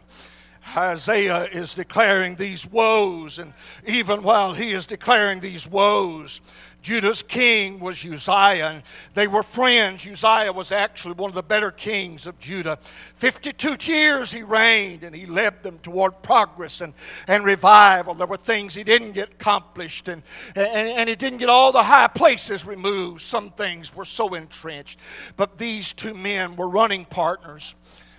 Isaiah 0.76 1.44
is 1.44 1.74
declaring 1.74 2.34
these 2.34 2.66
woes, 2.66 3.38
and 3.38 3.52
even 3.86 4.22
while 4.22 4.54
he 4.54 4.72
is 4.72 4.86
declaring 4.86 5.40
these 5.40 5.68
woes, 5.68 6.40
Judah's 6.84 7.22
king 7.22 7.80
was 7.80 8.04
Uzziah, 8.04 8.68
and 8.68 8.82
they 9.14 9.26
were 9.26 9.42
friends. 9.42 10.06
Uzziah 10.06 10.52
was 10.52 10.70
actually 10.70 11.14
one 11.14 11.30
of 11.30 11.34
the 11.34 11.42
better 11.42 11.70
kings 11.70 12.26
of 12.26 12.38
Judah. 12.38 12.78
52 13.14 13.90
years 13.90 14.30
he 14.30 14.42
reigned, 14.42 15.02
and 15.02 15.16
he 15.16 15.24
led 15.24 15.62
them 15.62 15.78
toward 15.78 16.22
progress 16.22 16.82
and, 16.82 16.92
and 17.26 17.42
revival. 17.42 18.12
There 18.12 18.26
were 18.26 18.36
things 18.36 18.74
he 18.74 18.84
didn't 18.84 19.12
get 19.12 19.30
accomplished, 19.32 20.08
and, 20.08 20.22
and, 20.54 20.66
and 20.66 21.08
he 21.08 21.16
didn't 21.16 21.38
get 21.38 21.48
all 21.48 21.72
the 21.72 21.82
high 21.82 22.08
places 22.08 22.66
removed. 22.66 23.22
Some 23.22 23.50
things 23.50 23.96
were 23.96 24.04
so 24.04 24.34
entrenched. 24.34 25.00
But 25.38 25.56
these 25.56 25.94
two 25.94 26.12
men 26.12 26.54
were 26.54 26.68
running 26.68 27.06
partners. 27.06 27.76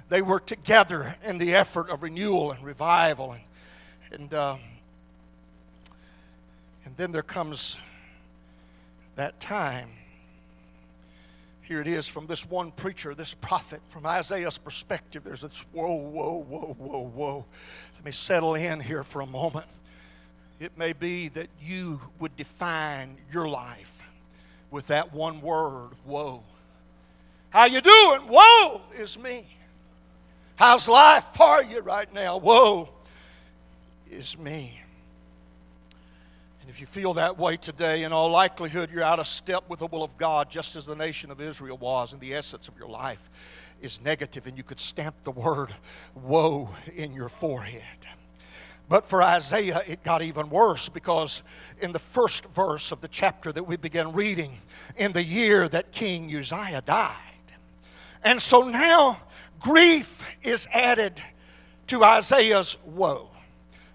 They 0.10 0.24
were 0.24 0.40
together 0.40 1.16
in 1.24 1.38
the 1.38 1.54
effort 1.54 1.92
of 1.92 2.02
renewal 2.02 2.52
and 2.52 2.66
revival. 2.66 3.34
And, 3.34 3.42
and, 4.12 4.34
uh, 4.34 4.56
and 6.84 6.98
then 6.98 7.12
there 7.12 7.22
comes 7.22 7.78
that 9.16 9.40
time. 9.40 9.90
Here 11.62 11.82
it 11.82 11.88
is 11.88 12.08
from 12.08 12.28
this 12.28 12.48
one 12.48 12.72
preacher, 12.72 13.16
this 13.16 13.34
prophet, 13.34 13.82
from 13.88 14.06
Isaiah's 14.06 14.58
perspective. 14.58 15.24
There's 15.24 15.42
this 15.42 15.66
woe, 15.74 15.96
woe, 15.96 16.46
woe, 16.48 16.76
woe, 16.78 17.12
woe. 17.16 17.46
Let 17.96 18.06
me 18.06 18.12
settle 18.12 18.54
in 18.54 18.80
here 18.80 19.04
for 19.04 19.22
a 19.22 19.26
moment. 19.26 19.66
It 20.60 20.78
may 20.78 20.94
be 20.94 21.28
that 21.30 21.50
you 21.62 22.00
would 22.20 22.38
define 22.38 23.18
your 23.32 23.48
life 23.48 24.04
with 24.70 24.88
that 24.88 25.12
one 25.12 25.42
word, 25.42 25.90
woe. 26.06 26.44
How 27.50 27.66
you 27.66 27.82
doing? 27.82 28.28
Woe 28.28 28.82
is 28.98 29.18
me. 29.18 29.48
How's 30.58 30.88
life 30.88 31.24
for 31.34 31.64
you 31.64 31.82
right 31.82 32.14
now? 32.14 32.38
Woe 32.38 32.90
is 34.12 34.38
me. 34.38 34.80
And 36.66 36.74
if 36.74 36.82
you 36.82 36.88
feel 36.88 37.14
that 37.14 37.38
way 37.38 37.58
today, 37.58 38.02
in 38.02 38.12
all 38.12 38.32
likelihood, 38.32 38.90
you're 38.92 39.04
out 39.04 39.20
of 39.20 39.28
step 39.28 39.66
with 39.70 39.82
the 39.82 39.86
will 39.86 40.02
of 40.02 40.18
God, 40.18 40.50
just 40.50 40.76
as 40.76 40.88
the 40.88 40.96
nation 40.96 41.30
of 41.30 41.40
Israel 41.40 41.78
was, 41.78 42.12
and 42.12 42.20
the 42.20 42.34
essence 42.34 42.68
of 42.68 42.76
your 42.76 42.88
life 42.88 43.30
is 43.84 44.02
negative, 44.02 44.48
and 44.48 44.58
you 44.58 44.64
could 44.64 44.80
stamp 44.80 45.14
the 45.26 45.30
word 45.30 45.70
woe 46.16 46.72
in 46.96 47.14
your 47.14 47.30
forehead. 47.30 48.08
But 48.90 49.06
for 49.06 49.22
Isaiah, 49.22 49.84
it 49.86 50.02
got 50.02 50.24
even 50.24 50.50
worse 50.50 50.90
because 50.90 51.44
in 51.82 51.92
the 51.92 52.00
first 52.00 52.48
verse 52.48 52.92
of 52.92 53.00
the 53.00 53.10
chapter 53.10 53.52
that 53.52 53.66
we 53.66 53.78
began 53.78 54.12
reading, 54.14 54.58
in 54.98 55.12
the 55.12 55.24
year 55.24 55.70
that 55.70 55.92
King 55.92 56.36
Uzziah 56.36 56.82
died. 56.84 57.14
And 58.24 58.42
so 58.42 58.64
now 58.64 59.20
grief 59.60 60.26
is 60.42 60.68
added 60.74 61.22
to 61.90 62.04
Isaiah's 62.04 62.80
woe. 62.86 63.30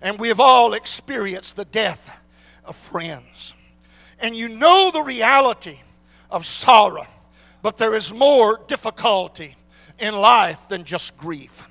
And 0.00 0.20
we 0.20 0.28
have 0.28 0.38
all 0.38 0.72
experienced 0.74 1.56
the 1.56 1.64
death 1.64 2.18
of 2.64 2.76
friends. 2.76 3.54
And 4.18 4.36
you 4.36 4.48
know 4.48 4.90
the 4.92 5.02
reality 5.02 5.80
of 6.30 6.46
sorrow, 6.46 7.06
but 7.62 7.78
there 7.78 7.94
is 7.94 8.12
more 8.12 8.60
difficulty 8.66 9.56
in 9.98 10.14
life 10.14 10.68
than 10.68 10.84
just 10.84 11.16
grief. 11.16 11.64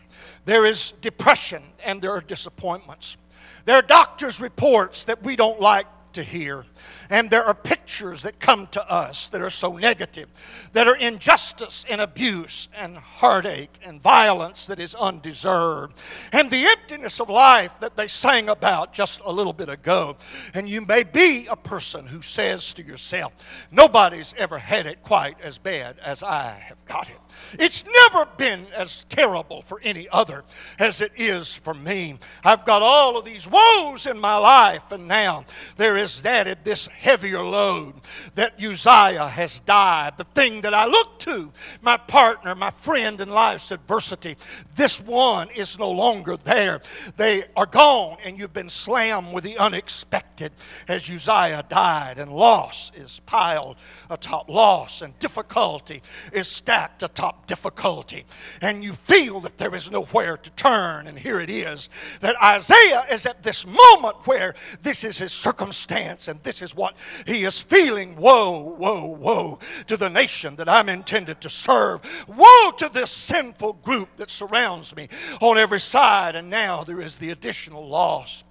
There 0.45 0.65
is 0.65 0.93
depression 1.01 1.63
and 1.85 2.01
there 2.01 2.11
are 2.11 2.21
disappointments. 2.21 3.17
There 3.65 3.75
are 3.75 3.81
doctor's 3.81 4.41
reports 4.41 5.05
that 5.05 5.23
we 5.23 5.35
don't 5.35 5.59
like 5.59 5.85
to 6.13 6.23
hear. 6.23 6.65
And 7.09 7.29
there 7.29 7.43
are 7.43 7.53
pictures 7.53 8.23
that 8.23 8.39
come 8.39 8.67
to 8.67 8.91
us 8.91 9.29
that 9.29 9.41
are 9.41 9.49
so 9.49 9.77
negative, 9.77 10.29
that 10.73 10.87
are 10.87 10.95
injustice 10.95 11.85
and 11.89 12.01
abuse 12.01 12.67
and 12.79 12.97
heartache 12.97 13.79
and 13.83 14.01
violence 14.01 14.67
that 14.67 14.79
is 14.79 14.95
undeserved, 14.95 15.97
and 16.31 16.51
the 16.51 16.65
emptiness 16.65 17.19
of 17.19 17.29
life 17.29 17.79
that 17.79 17.95
they 17.95 18.07
sang 18.07 18.49
about 18.49 18.93
just 18.93 19.21
a 19.25 19.31
little 19.31 19.53
bit 19.53 19.69
ago. 19.69 20.17
And 20.53 20.69
you 20.69 20.81
may 20.81 21.03
be 21.03 21.47
a 21.47 21.55
person 21.55 22.07
who 22.07 22.21
says 22.21 22.73
to 22.73 22.83
yourself, 22.83 23.67
Nobody's 23.71 24.33
ever 24.37 24.59
had 24.59 24.85
it 24.85 25.03
quite 25.03 25.39
as 25.41 25.57
bad 25.57 25.97
as 26.03 26.23
I 26.23 26.63
have 26.67 26.83
got 26.85 27.09
it. 27.09 27.19
It's 27.53 27.85
never 27.85 28.25
been 28.37 28.65
as 28.75 29.05
terrible 29.05 29.61
for 29.61 29.79
any 29.83 30.07
other 30.09 30.43
as 30.77 31.01
it 31.01 31.11
is 31.15 31.55
for 31.55 31.73
me. 31.73 32.17
I've 32.43 32.65
got 32.65 32.81
all 32.81 33.17
of 33.17 33.25
these 33.25 33.47
woes 33.47 34.05
in 34.05 34.19
my 34.19 34.37
life, 34.37 34.91
and 34.91 35.07
now 35.07 35.45
there 35.75 35.97
is 35.97 36.25
added 36.25 36.59
this 36.69 36.85
heavier 36.85 37.41
load 37.41 37.95
that 38.35 38.53
Uzziah 38.63 39.27
has 39.27 39.59
died. 39.61 40.17
The 40.17 40.23
thing 40.23 40.61
that 40.61 40.71
I 40.71 40.85
looked 40.85 41.23
to 41.23 41.51
my 41.81 41.97
partner, 41.97 42.53
my 42.53 42.69
friend 42.69 43.19
in 43.19 43.27
life's 43.27 43.71
adversity. 43.71 44.37
This 44.75 45.01
one 45.01 45.49
is 45.55 45.79
no 45.79 45.89
longer 45.89 46.37
there. 46.37 46.79
They 47.17 47.45
are 47.55 47.65
gone, 47.65 48.17
and 48.23 48.37
you've 48.37 48.53
been 48.53 48.69
slammed 48.69 49.33
with 49.33 49.45
the 49.45 49.57
unexpected 49.57 50.51
as 50.87 51.09
Uzziah 51.09 51.65
died, 51.67 52.19
and 52.19 52.31
loss 52.31 52.91
is 52.93 53.19
piled 53.25 53.77
atop 54.07 54.47
loss, 54.47 55.01
and 55.01 55.17
difficulty 55.17 56.03
is 56.31 56.47
stacked 56.47 57.01
atop 57.01 57.47
difficulty. 57.47 58.25
And 58.61 58.83
you 58.83 58.93
feel 58.93 59.39
that 59.39 59.57
there 59.57 59.73
is 59.73 59.89
nowhere 59.89 60.37
to 60.37 60.49
turn. 60.51 61.07
And 61.07 61.17
here 61.17 61.39
it 61.39 61.49
is 61.49 61.89
that 62.21 62.35
Isaiah 62.43 63.05
is 63.11 63.25
at 63.25 63.41
this 63.41 63.65
moment 63.65 64.27
where 64.27 64.53
this 64.83 65.03
is 65.03 65.17
his 65.17 65.31
circumstance, 65.31 66.27
and 66.27 66.43
this 66.43 66.58
is 66.61 66.75
what 66.75 66.95
he 67.25 67.43
is 67.43 67.61
feeling. 67.61 68.15
Woe, 68.15 68.75
woe, 68.77 69.07
woe 69.07 69.59
to 69.87 69.97
the 69.97 70.09
nation 70.09 70.55
that 70.57 70.69
I'm 70.69 70.89
intended 70.89 71.41
to 71.41 71.49
serve. 71.49 72.25
Woe 72.27 72.71
to 72.77 72.89
this 72.89 73.11
sinful 73.11 73.73
group 73.73 74.09
that 74.17 74.29
surrounds 74.29 74.95
me 74.95 75.07
on 75.41 75.57
every 75.57 75.79
side. 75.79 76.35
And 76.35 76.49
now 76.49 76.83
there 76.83 77.01
is 77.01 77.17
the 77.17 77.31
additional 77.31 77.87
loss, 77.87 78.43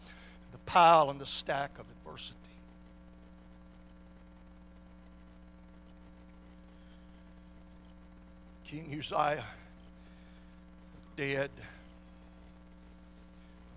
the 0.53 0.59
pile 0.59 1.11
and 1.11 1.21
the 1.21 1.27
stack 1.27 1.79
of 1.79 1.87
adversity. 1.91 2.37
King 8.65 8.95
Uzziah 8.99 9.45
dead, 11.19 11.51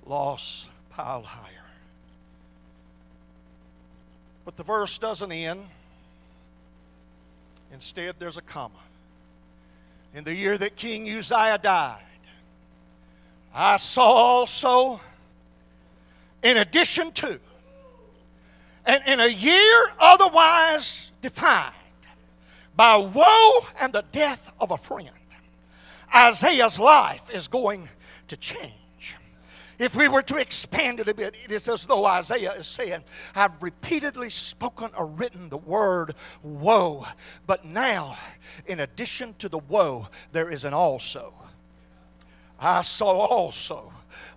loss 0.06 0.68
piled 0.92 1.26
higher. 1.26 1.71
But 4.46 4.58
the 4.58 4.64
verse 4.64 4.98
doesn't 4.98 5.32
end. 5.32 5.66
Instead, 7.72 8.16
there's 8.20 8.38
a 8.38 8.42
comma. 8.42 8.76
In 10.14 10.24
the 10.24 10.36
year 10.36 10.58
that 10.58 10.76
King 10.76 11.10
Uzziah 11.10 11.60
died, 11.62 12.04
I 13.54 13.78
saw 13.78 14.04
also, 14.04 15.00
in 16.44 16.58
addition 16.58 17.12
to, 17.14 17.40
and 18.86 19.04
in 19.06 19.20
a 19.20 19.28
year 19.28 19.94
otherwise 20.00 21.12
defined 21.22 21.74
by 22.76 22.98
woe 22.98 23.68
and 23.80 23.94
the 23.94 24.04
death 24.12 24.52
of 24.60 24.72
a 24.72 24.78
friend, 24.78 25.10
Isaiah's 26.14 26.80
life 26.80 27.34
is 27.34 27.48
going 27.48 27.88
to 28.28 28.38
change. 28.38 28.81
If 29.82 29.96
we 29.96 30.08
were 30.08 30.22
to 30.22 30.38
expand 30.38 31.00
it 31.00 31.08
a 31.08 31.14
bit, 31.16 31.36
it 31.44 31.52
is 31.52 31.68
as 31.68 31.88
though 31.88 32.06
Isaiah 32.06 32.52
is 32.52 32.68
saying, 32.68 33.04
I've 33.34 33.64
repeatedly 33.64 34.30
spoken 34.30 34.92
or 34.96 35.08
written 35.08 35.50
the 35.50 35.58
word 35.58 36.14
woe, 36.44 37.08
but 37.48 37.66
now, 37.66 38.16
in 38.68 38.80
addition 38.80 39.34
to 39.40 39.50
the 39.50 39.58
woe, 39.58 40.08
there 40.34 40.52
is 40.52 40.66
an 40.66 40.76
also. 40.76 41.34
I 42.60 42.84
saw 42.84 43.10
also 43.10 43.92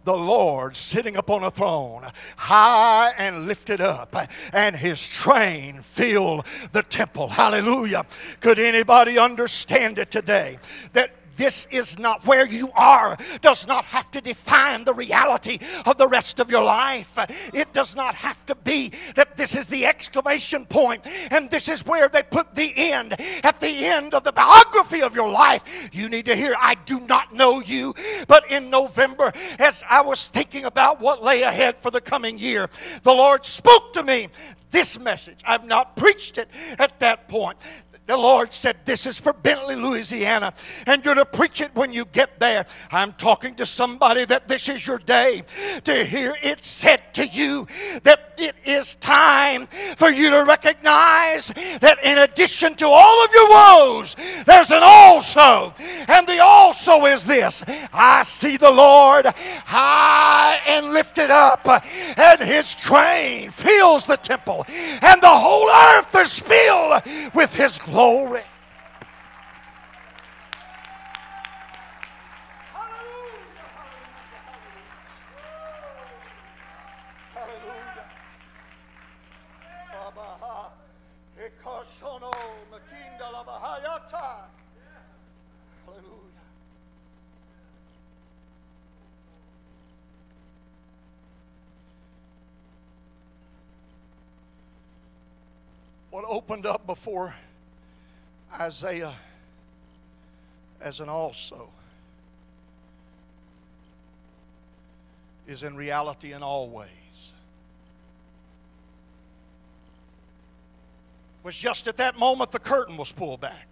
the 0.04 0.16
Lord 0.16 0.76
sitting 0.76 1.14
upon 1.14 1.44
a 1.44 1.50
throne, 1.50 2.06
high 2.38 3.12
and 3.18 3.46
lifted 3.46 3.82
up, 3.82 4.16
and 4.50 4.74
his 4.74 5.06
train 5.06 5.80
filled 5.80 6.46
the 6.72 6.82
temple. 6.82 7.28
Hallelujah. 7.28 8.06
Could 8.40 8.58
anybody 8.58 9.18
understand 9.18 9.98
it 9.98 10.10
today? 10.10 10.56
That 10.94 11.10
this 11.36 11.66
is 11.70 11.98
not 11.98 12.26
where 12.26 12.46
you 12.46 12.70
are, 12.72 13.16
does 13.40 13.66
not 13.66 13.84
have 13.86 14.10
to 14.12 14.20
define 14.20 14.84
the 14.84 14.94
reality 14.94 15.58
of 15.86 15.96
the 15.96 16.08
rest 16.08 16.40
of 16.40 16.50
your 16.50 16.64
life. 16.64 17.18
It 17.52 17.72
does 17.72 17.96
not 17.96 18.14
have 18.14 18.44
to 18.46 18.54
be 18.54 18.92
that 19.16 19.36
this 19.36 19.54
is 19.54 19.66
the 19.66 19.86
exclamation 19.86 20.66
point 20.66 21.06
and 21.30 21.50
this 21.50 21.68
is 21.68 21.84
where 21.86 22.08
they 22.08 22.22
put 22.22 22.54
the 22.54 22.72
end. 22.76 23.14
At 23.42 23.60
the 23.60 23.86
end 23.86 24.14
of 24.14 24.24
the 24.24 24.32
biography 24.32 25.02
of 25.02 25.14
your 25.14 25.30
life, 25.30 25.90
you 25.92 26.08
need 26.08 26.26
to 26.26 26.36
hear, 26.36 26.54
I 26.58 26.74
do 26.74 27.00
not 27.00 27.34
know 27.34 27.60
you. 27.60 27.94
But 28.28 28.50
in 28.50 28.70
November, 28.70 29.32
as 29.58 29.84
I 29.88 30.02
was 30.02 30.28
thinking 30.28 30.64
about 30.64 31.00
what 31.00 31.22
lay 31.22 31.42
ahead 31.42 31.76
for 31.76 31.90
the 31.90 32.00
coming 32.00 32.38
year, 32.38 32.68
the 33.02 33.12
Lord 33.12 33.44
spoke 33.44 33.92
to 33.94 34.02
me 34.02 34.28
this 34.70 34.98
message. 34.98 35.38
I've 35.46 35.64
not 35.64 35.94
preached 35.96 36.36
it 36.36 36.48
at 36.78 36.98
that 36.98 37.28
point 37.28 37.56
the 38.06 38.16
Lord 38.16 38.52
said, 38.52 38.76
This 38.84 39.06
is 39.06 39.18
for 39.18 39.32
Bentley, 39.32 39.76
Louisiana, 39.76 40.52
and 40.87 41.04
you're 41.04 41.14
to 41.14 41.25
preach 41.25 41.61
it 41.61 41.75
when 41.75 41.92
you 41.92 42.04
get 42.04 42.38
there. 42.38 42.66
I'm 42.90 43.14
talking 43.14 43.54
to 43.56 43.66
somebody 43.66 44.26
that 44.26 44.46
this 44.46 44.68
is 44.68 44.87
your 44.87 44.99
day 44.99 45.42
to 45.84 46.04
hear 46.04 46.37
it 46.42 46.64
said 46.64 47.14
to 47.14 47.26
you 47.26 47.66
that 48.02 48.34
it 48.37 48.56
is 48.64 48.96
time 48.96 49.66
for 49.96 50.11
you 50.11 50.30
to 50.30 50.44
recognize 50.44 51.49
that 51.80 51.96
in 52.02 52.18
addition 52.18 52.75
to 52.75 52.87
all 52.87 53.25
of 53.25 53.32
your 53.32 53.49
woes, 53.49 54.16
there's 54.44 54.70
an 54.70 54.82
also. 54.82 55.73
And 56.08 56.26
the 56.26 56.40
also 56.42 57.06
is 57.06 57.25
this 57.25 57.64
I 57.93 58.23
see 58.23 58.56
the 58.56 58.71
Lord 58.71 59.26
high 59.26 60.60
and 60.69 60.93
lifted 60.93 61.30
up, 61.30 61.67
and 61.67 62.43
his 62.43 62.75
train 62.75 63.50
fills 63.50 64.04
the 64.04 64.17
temple, 64.17 64.67
and 64.69 65.23
the 65.23 65.28
whole 65.28 65.71
earth 65.71 66.14
is 66.17 66.38
filled 66.38 67.32
with 67.34 67.54
his 67.56 67.78
glory. 67.78 67.94
Glory. 67.95 68.43
What 96.15 96.25
opened 96.28 96.65
up 96.65 96.87
before 96.87 97.35
Isaiah 98.60 99.14
as 100.80 101.00
an 101.00 101.08
also 101.08 101.71
is 105.47 105.62
in 105.62 105.76
reality 105.76 106.32
in 106.32 106.43
all 106.43 106.69
ways. 106.69 106.88
Was 111.43 111.54
just 111.56 111.86
at 111.88 111.97
that 111.99 112.19
moment 112.19 112.52
the 112.52 112.58
curtain 112.58 112.97
was 112.97 113.12
pulled 113.12 113.40
back. 113.40 113.69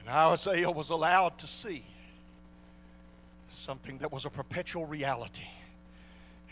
And 0.00 0.08
Isaiah 0.08 0.70
was 0.70 0.90
allowed 0.90 1.36
to 1.38 1.46
see 1.46 1.84
something 3.50 3.98
that 3.98 4.12
was 4.12 4.24
a 4.24 4.30
perpetual 4.30 4.86
reality, 4.86 5.48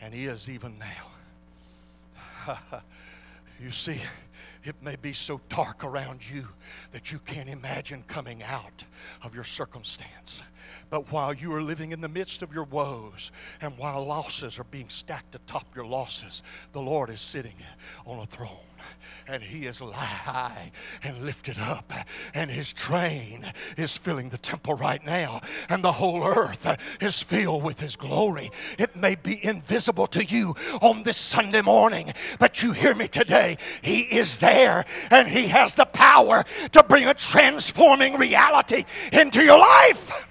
and 0.03 0.12
he 0.12 0.27
is 0.27 0.51
even 0.51 0.79
now. 0.79 2.57
you 3.61 3.71
see, 3.71 4.01
it 4.69 4.83
may 4.83 4.97
be 4.97 5.13
so 5.13 5.41
dark 5.49 5.85
around 5.85 6.29
you 6.29 6.49
that 6.93 7.13
you 7.13 7.19
can't 7.19 7.49
imagine 7.49 8.05
coming 8.07 8.43
out 8.43 8.85
of 9.23 9.35
your 9.35 9.45
circumstance. 9.45 10.43
But 10.91 11.13
while 11.13 11.33
you 11.33 11.53
are 11.55 11.63
living 11.63 11.93
in 11.93 12.01
the 12.01 12.09
midst 12.09 12.43
of 12.43 12.53
your 12.53 12.65
woes 12.65 13.31
and 13.61 13.77
while 13.79 14.05
losses 14.05 14.59
are 14.59 14.65
being 14.65 14.89
stacked 14.89 15.35
atop 15.35 15.75
your 15.75 15.87
losses, 15.87 16.43
the 16.73 16.81
Lord 16.81 17.11
is 17.11 17.21
sitting 17.21 17.57
on 18.05 18.21
a 18.21 18.27
throne 18.27 18.51
and 19.27 19.42
he 19.42 19.66
is 19.66 19.81
high 19.81 20.70
and 21.03 21.25
lifted 21.25 21.59
up, 21.59 21.92
and 22.35 22.51
his 22.51 22.72
train 22.72 23.46
is 23.77 23.96
filling 23.96 24.29
the 24.29 24.38
temple 24.38 24.75
right 24.75 25.05
now, 25.05 25.40
and 25.68 25.83
the 25.83 25.92
whole 25.92 26.25
earth 26.25 26.99
is 27.03 27.22
filled 27.22 27.62
with 27.62 27.81
his 27.81 27.96
glory. 27.96 28.51
It 28.79 28.96
may 28.96 29.14
be 29.14 29.44
invisible 29.44 30.07
to 30.09 30.25
you 30.25 30.55
on 30.81 31.03
this 31.03 31.16
Sunday 31.16 31.62
morning, 31.62 32.12
but 32.38 32.62
you 32.62 32.72
hear 32.72 32.94
me 32.94 33.09
today. 33.09 33.57
He 33.83 34.03
is 34.03 34.38
there, 34.38 34.85
and 35.11 35.29
he 35.29 35.49
has 35.49 35.75
the 35.75 35.87
power 35.87 36.44
to 36.72 36.83
bring 36.83 37.07
a 37.07 37.14
transforming 37.14 38.16
reality 38.16 38.85
into 39.12 39.42
your 39.42 39.59
life. 39.59 40.27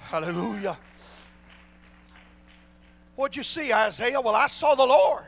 Hallelujah. 0.00 0.78
What'd 3.16 3.36
you 3.36 3.42
see, 3.42 3.72
Isaiah? 3.72 4.20
Well, 4.20 4.34
I 4.34 4.46
saw 4.46 4.74
the 4.74 4.86
Lord 4.86 5.24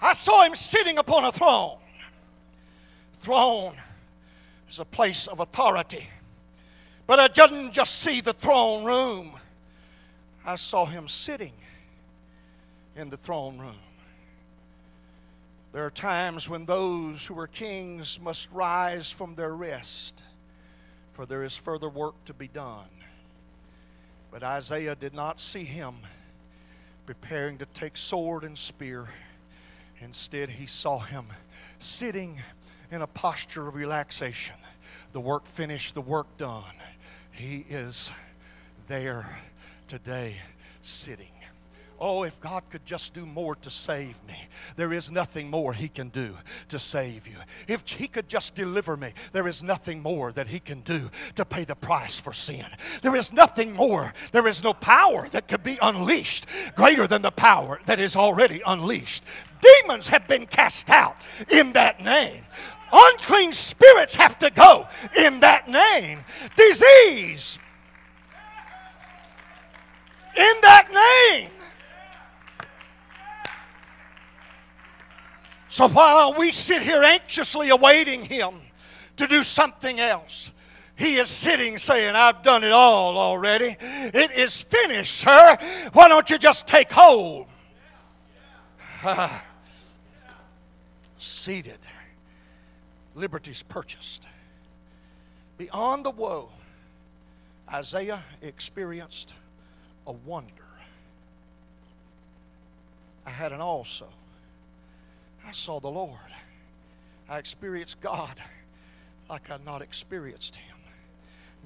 I 0.00 0.12
saw 0.12 0.44
him 0.44 0.54
sitting 0.54 0.98
upon 0.98 1.24
a 1.24 1.32
throne. 1.32 1.78
Throne 3.14 3.74
is 4.68 4.78
a 4.78 4.84
place 4.84 5.26
of 5.26 5.40
authority. 5.40 6.06
But 7.06 7.20
I 7.20 7.28
didn't 7.28 7.72
just 7.72 8.00
see 8.00 8.20
the 8.20 8.32
throne 8.32 8.84
room, 8.84 9.32
I 10.44 10.56
saw 10.56 10.84
him 10.84 11.08
sitting 11.08 11.52
in 12.96 13.10
the 13.10 13.16
throne 13.16 13.58
room. 13.58 13.78
There 15.72 15.84
are 15.84 15.90
times 15.90 16.48
when 16.48 16.64
those 16.64 17.26
who 17.26 17.38
are 17.38 17.46
kings 17.46 18.18
must 18.20 18.50
rise 18.50 19.10
from 19.10 19.34
their 19.34 19.54
rest, 19.54 20.22
for 21.12 21.26
there 21.26 21.44
is 21.44 21.56
further 21.56 21.88
work 21.88 22.14
to 22.24 22.34
be 22.34 22.48
done. 22.48 22.88
But 24.30 24.42
Isaiah 24.42 24.94
did 24.94 25.14
not 25.14 25.38
see 25.38 25.64
him 25.64 25.96
preparing 27.04 27.58
to 27.58 27.66
take 27.66 27.96
sword 27.96 28.42
and 28.42 28.56
spear 28.56 29.08
Instead, 30.00 30.50
he 30.50 30.66
saw 30.66 30.98
him 30.98 31.26
sitting 31.78 32.40
in 32.90 33.02
a 33.02 33.06
posture 33.06 33.68
of 33.68 33.74
relaxation. 33.74 34.56
The 35.12 35.20
work 35.20 35.46
finished, 35.46 35.94
the 35.94 36.00
work 36.00 36.36
done. 36.36 36.74
He 37.30 37.64
is 37.68 38.10
there 38.88 39.38
today 39.88 40.36
sitting. 40.82 41.35
Oh, 41.98 42.24
if 42.24 42.40
God 42.40 42.64
could 42.68 42.84
just 42.84 43.14
do 43.14 43.24
more 43.24 43.54
to 43.56 43.70
save 43.70 44.22
me, 44.26 44.48
there 44.76 44.92
is 44.92 45.10
nothing 45.10 45.48
more 45.48 45.72
He 45.72 45.88
can 45.88 46.08
do 46.08 46.36
to 46.68 46.78
save 46.78 47.26
you. 47.26 47.36
If 47.68 47.88
He 47.88 48.08
could 48.08 48.28
just 48.28 48.54
deliver 48.54 48.96
me, 48.96 49.12
there 49.32 49.48
is 49.48 49.62
nothing 49.62 50.02
more 50.02 50.32
that 50.32 50.48
He 50.48 50.60
can 50.60 50.80
do 50.80 51.10
to 51.34 51.44
pay 51.44 51.64
the 51.64 51.74
price 51.74 52.18
for 52.18 52.32
sin. 52.32 52.66
There 53.02 53.16
is 53.16 53.32
nothing 53.32 53.72
more, 53.72 54.12
there 54.32 54.46
is 54.46 54.62
no 54.62 54.74
power 54.74 55.26
that 55.28 55.48
could 55.48 55.62
be 55.62 55.78
unleashed 55.80 56.46
greater 56.74 57.06
than 57.06 57.22
the 57.22 57.30
power 57.30 57.80
that 57.86 57.98
is 57.98 58.16
already 58.16 58.60
unleashed. 58.66 59.24
Demons 59.60 60.08
have 60.08 60.28
been 60.28 60.46
cast 60.46 60.90
out 60.90 61.16
in 61.50 61.72
that 61.72 62.02
name. 62.02 62.44
Unclean 62.92 63.52
spirits 63.52 64.14
have 64.14 64.38
to 64.38 64.50
go 64.50 64.86
in 65.16 65.40
that 65.40 65.68
name. 65.68 66.24
Disease 66.56 67.58
in 70.36 70.54
that 70.62 70.88
name. 71.32 71.50
So 75.68 75.88
while 75.88 76.34
we 76.34 76.52
sit 76.52 76.82
here 76.82 77.02
anxiously 77.02 77.70
awaiting 77.70 78.22
Him 78.22 78.54
to 79.16 79.26
do 79.26 79.42
something 79.42 79.98
else, 80.00 80.52
He 80.96 81.16
is 81.16 81.28
sitting 81.28 81.78
saying, 81.78 82.14
I've 82.14 82.42
done 82.42 82.64
it 82.64 82.72
all 82.72 83.18
already. 83.18 83.76
It 83.80 84.30
is 84.32 84.62
finished, 84.62 85.14
sir. 85.14 85.56
Why 85.92 86.08
don't 86.08 86.30
you 86.30 86.38
just 86.38 86.66
take 86.66 86.90
hold? 86.92 87.46
seated, 91.18 91.78
liberties 93.14 93.62
purchased. 93.62 94.26
Beyond 95.58 96.04
the 96.04 96.10
woe, 96.10 96.48
Isaiah 97.72 98.22
experienced 98.42 99.34
a 100.06 100.12
wonder. 100.12 100.52
I 103.24 103.30
had 103.30 103.52
an 103.52 103.60
also. 103.60 104.06
I 105.46 105.52
saw 105.52 105.78
the 105.78 105.88
Lord. 105.88 106.18
I 107.28 107.38
experienced 107.38 108.00
God 108.00 108.40
like 109.30 109.50
I'd 109.50 109.64
not 109.64 109.82
experienced 109.82 110.56
Him. 110.56 110.76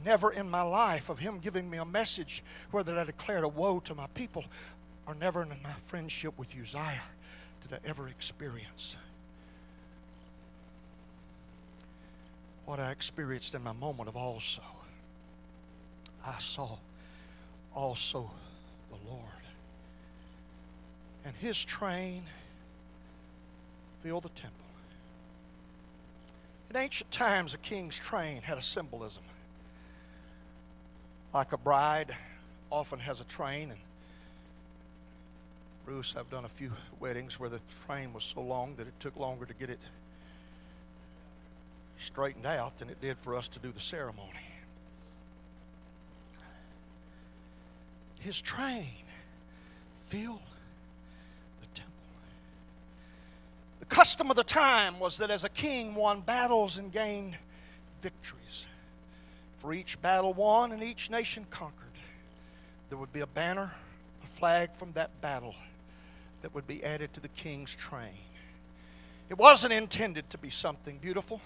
Never 0.05 0.31
in 0.33 0.49
my 0.49 0.63
life 0.63 1.09
of 1.09 1.19
Him 1.19 1.39
giving 1.39 1.69
me 1.69 1.79
a 1.79 1.85
message, 1.85 2.43
whether 2.71 2.99
I 2.99 3.05
declared 3.05 3.45
a 3.45 3.49
woe 3.49 3.81
to 3.81 3.95
my 3.95 4.07
people 4.15 4.45
or 5.07 5.15
never 5.15 5.43
in 5.43 5.49
my 5.63 5.73
friendship 5.85 6.39
with 6.39 6.55
Uzziah 6.59 7.03
did 7.61 7.73
I 7.73 7.79
ever 7.87 8.09
experience 8.09 8.97
what 12.71 12.79
I 12.79 12.93
experienced 12.93 13.57
in 13.57 13.65
my 13.65 13.73
moment 13.73 14.09
of 14.09 14.17
also. 14.17 14.63
I 16.25 16.39
saw 16.39 16.79
also 17.75 18.31
the 18.91 19.11
Lord. 19.11 19.25
And 21.25 21.35
His 21.35 21.65
train 21.65 22.23
fill 24.01 24.21
the 24.21 24.29
temple. 24.31 24.57
In 26.71 26.77
ancient 26.77 27.11
times, 27.11 27.53
a 27.55 27.59
king's 27.59 27.99
train 27.99 28.43
had 28.43 28.57
a 28.57 28.63
symbolism. 28.63 29.25
Like 31.35 31.53
a 31.53 31.59
bride 31.59 32.15
often 32.71 33.01
has 33.01 33.21
a 33.21 33.25
train, 33.25 33.71
and 33.71 33.81
Bruce, 35.85 36.15
I've 36.17 36.31
done 36.31 36.45
a 36.45 36.49
few 36.49 36.73
weddings 37.01 37.41
where 37.41 37.49
the 37.49 37.61
train 37.87 38.13
was 38.13 38.23
so 38.23 38.41
long 38.41 38.77
that 38.77 38.87
it 38.87 38.99
took 39.01 39.17
longer 39.17 39.47
to 39.47 39.55
get 39.55 39.71
it 39.71 39.81
straightened 41.99 42.47
out 42.47 42.79
than 42.79 42.89
it 42.89 43.01
did 43.01 43.19
for 43.19 43.35
us 43.35 43.49
to 43.49 43.59
do 43.59 43.71
the 43.73 43.81
ceremony. 43.81 44.31
His 48.21 48.41
train 48.41 49.03
filled 50.03 50.41
custom 53.91 54.31
of 54.31 54.37
the 54.37 54.45
time 54.45 54.99
was 54.99 55.19
that 55.19 55.31
as 55.31 55.45
a 55.45 55.49
king 55.49 55.95
won 55.95 56.23
battles 56.23 56.79
and 56.79 56.91
gained 56.91 57.37
victories, 58.01 58.67
for 59.59 59.75
each 59.75 60.01
battle 60.01 60.33
won 60.33 60.73
and 60.73 60.83
each 60.83 61.11
nation 61.11 61.45
conquered, 61.51 61.87
there 62.89 62.97
would 62.97 63.13
be 63.13 63.21
a 63.21 63.27
banner, 63.27 63.73
a 64.23 64.27
flag 64.27 64.73
from 64.73 64.93
that 64.93 65.21
battle 65.21 65.55
that 66.41 66.55
would 66.55 66.67
be 66.67 66.83
added 66.83 67.13
to 67.13 67.21
the 67.21 67.29
king's 67.29 67.75
train. 67.75 68.25
It 69.29 69.37
wasn't 69.37 69.73
intended 69.73 70.31
to 70.31 70.39
be 70.39 70.51
something 70.51 70.99
beautiful, 70.99 71.41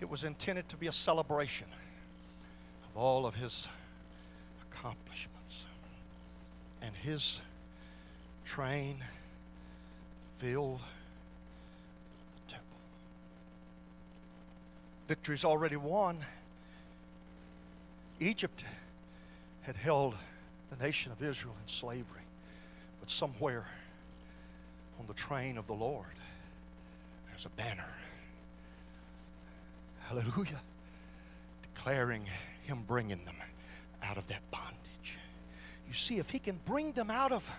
it 0.00 0.10
was 0.10 0.24
intended 0.24 0.68
to 0.70 0.76
be 0.76 0.88
a 0.88 0.92
celebration 0.92 1.68
of 2.90 3.00
all 3.00 3.26
of 3.26 3.36
his 3.36 3.68
accomplishments. 4.70 5.64
And 6.82 6.94
his 6.94 7.40
train 8.44 9.02
filled 10.38 10.80
victories 15.06 15.44
already 15.44 15.76
won. 15.76 16.18
Egypt 18.20 18.64
had 19.62 19.76
held 19.76 20.14
the 20.70 20.84
nation 20.84 21.12
of 21.12 21.22
Israel 21.22 21.54
in 21.62 21.68
slavery, 21.68 22.22
but 23.00 23.10
somewhere 23.10 23.66
on 24.98 25.06
the 25.06 25.14
train 25.14 25.58
of 25.58 25.66
the 25.66 25.74
Lord, 25.74 26.06
there's 27.28 27.46
a 27.46 27.50
banner. 27.50 27.88
Hallelujah. 30.08 30.60
Declaring 31.74 32.26
Him 32.62 32.84
bringing 32.86 33.24
them 33.24 33.36
out 34.02 34.18
of 34.18 34.26
that 34.28 34.40
bondage. 34.50 35.18
You 35.86 35.94
see, 35.94 36.18
if 36.18 36.30
He 36.30 36.38
can 36.38 36.58
bring 36.64 36.92
them 36.92 37.10
out 37.10 37.32
of 37.32 37.50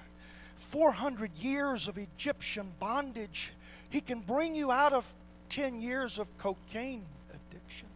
400 0.57 1.31
years 1.37 1.87
of 1.87 1.97
Egyptian 1.97 2.71
bondage, 2.79 3.53
He 3.89 4.01
can 4.01 4.21
bring 4.21 4.55
you 4.55 4.71
out 4.71 4.93
of 4.93 5.13
10 5.49 5.79
years 5.79 6.19
of 6.19 6.35
cocaine 6.37 7.05
addiction. 7.57 7.87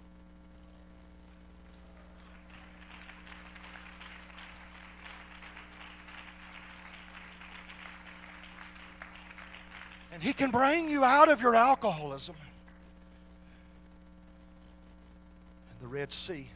And 10.14 10.22
He 10.22 10.34
can 10.34 10.52
bring 10.52 10.90
you 10.90 11.04
out 11.04 11.30
of 11.30 11.42
your 11.42 11.56
alcoholism 11.56 12.36
and 15.70 15.80
the 15.82 15.88
Red 15.88 16.12
Sea. 16.12 16.48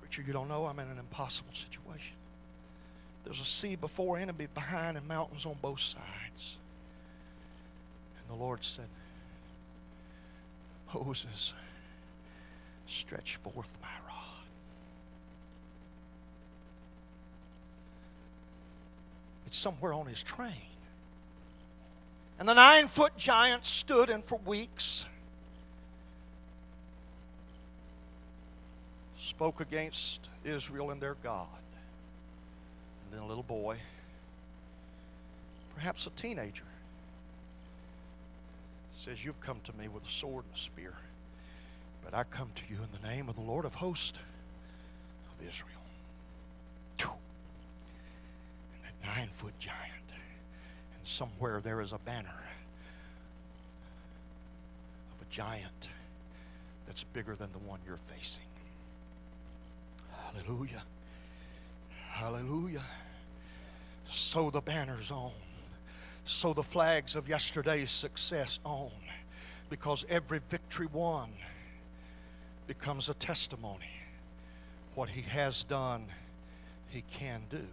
Preacher, 0.00 0.22
you 0.26 0.32
don't 0.32 0.48
know 0.48 0.66
I'm 0.66 0.78
in 0.78 0.88
an 0.88 0.98
impossible 0.98 1.52
situation. 1.52 2.16
There's 3.24 3.40
a 3.40 3.44
sea 3.44 3.74
before, 3.74 4.18
enemy 4.18 4.46
behind, 4.52 4.98
and 4.98 5.08
mountains 5.08 5.46
on 5.46 5.56
both 5.60 5.80
sides. 5.80 6.58
The 8.34 8.42
Lord 8.42 8.64
said, 8.64 8.88
Moses, 10.92 11.54
stretch 12.84 13.36
forth 13.36 13.70
my 13.80 13.88
rod. 14.08 14.46
It's 19.46 19.56
somewhere 19.56 19.92
on 19.92 20.06
his 20.06 20.20
train. 20.24 20.50
And 22.40 22.48
the 22.48 22.54
nine 22.54 22.88
foot 22.88 23.16
giant 23.16 23.64
stood 23.66 24.10
and 24.10 24.24
for 24.24 24.40
weeks 24.44 25.06
spoke 29.16 29.60
against 29.60 30.28
Israel 30.44 30.90
and 30.90 31.00
their 31.00 31.14
God. 31.22 31.46
And 33.04 33.16
then 33.16 33.22
a 33.22 33.26
little 33.28 33.44
boy, 33.44 33.76
perhaps 35.76 36.08
a 36.08 36.10
teenager, 36.10 36.64
says, 39.04 39.22
You've 39.22 39.40
come 39.40 39.60
to 39.64 39.76
me 39.76 39.88
with 39.88 40.04
a 40.04 40.10
sword 40.10 40.44
and 40.46 40.54
a 40.54 40.58
spear, 40.58 40.94
but 42.02 42.14
I 42.14 42.24
come 42.24 42.50
to 42.54 42.62
you 42.70 42.76
in 42.76 42.88
the 43.02 43.06
name 43.08 43.28
of 43.28 43.34
the 43.34 43.42
Lord 43.42 43.66
of 43.66 43.74
hosts 43.74 44.18
of 44.18 45.46
Israel. 45.46 45.70
And 46.98 47.08
that 48.82 49.16
nine 49.16 49.28
foot 49.30 49.52
giant, 49.58 50.10
and 50.10 51.06
somewhere 51.06 51.60
there 51.62 51.82
is 51.82 51.92
a 51.92 51.98
banner 51.98 52.40
of 55.12 55.20
a 55.20 55.30
giant 55.30 55.88
that's 56.86 57.04
bigger 57.04 57.36
than 57.36 57.52
the 57.52 57.58
one 57.58 57.80
you're 57.86 57.96
facing. 57.96 58.42
Hallelujah. 60.32 60.82
Hallelujah. 62.08 62.84
Sew 64.08 64.50
the 64.50 64.62
banners 64.62 65.10
on 65.10 65.32
so 66.24 66.52
the 66.52 66.62
flags 66.62 67.16
of 67.16 67.28
yesterday's 67.28 67.90
success 67.90 68.58
on 68.64 68.90
because 69.68 70.04
every 70.08 70.38
victory 70.38 70.86
won 70.92 71.30
becomes 72.66 73.08
a 73.08 73.14
testimony. 73.14 73.90
What 74.94 75.10
he 75.10 75.22
has 75.22 75.64
done, 75.64 76.06
he 76.88 77.02
can 77.12 77.42
do. 77.50 77.66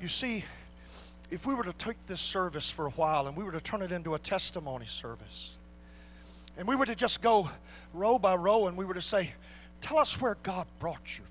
You 0.00 0.08
see, 0.08 0.44
if 1.30 1.46
we 1.46 1.54
were 1.54 1.62
to 1.62 1.72
take 1.74 2.06
this 2.06 2.20
service 2.20 2.70
for 2.70 2.86
a 2.86 2.90
while 2.90 3.26
and 3.26 3.36
we 3.36 3.44
were 3.44 3.52
to 3.52 3.60
turn 3.60 3.82
it 3.82 3.92
into 3.92 4.14
a 4.14 4.18
testimony 4.18 4.86
service, 4.86 5.54
and 6.58 6.66
we 6.66 6.74
were 6.74 6.86
to 6.86 6.94
just 6.94 7.22
go 7.22 7.48
row 7.94 8.18
by 8.18 8.34
row 8.34 8.66
and 8.66 8.76
we 8.76 8.84
were 8.84 8.94
to 8.94 9.02
say, 9.02 9.32
Tell 9.80 9.98
us 9.98 10.20
where 10.20 10.36
God 10.42 10.66
brought 10.78 11.18
you. 11.18 11.24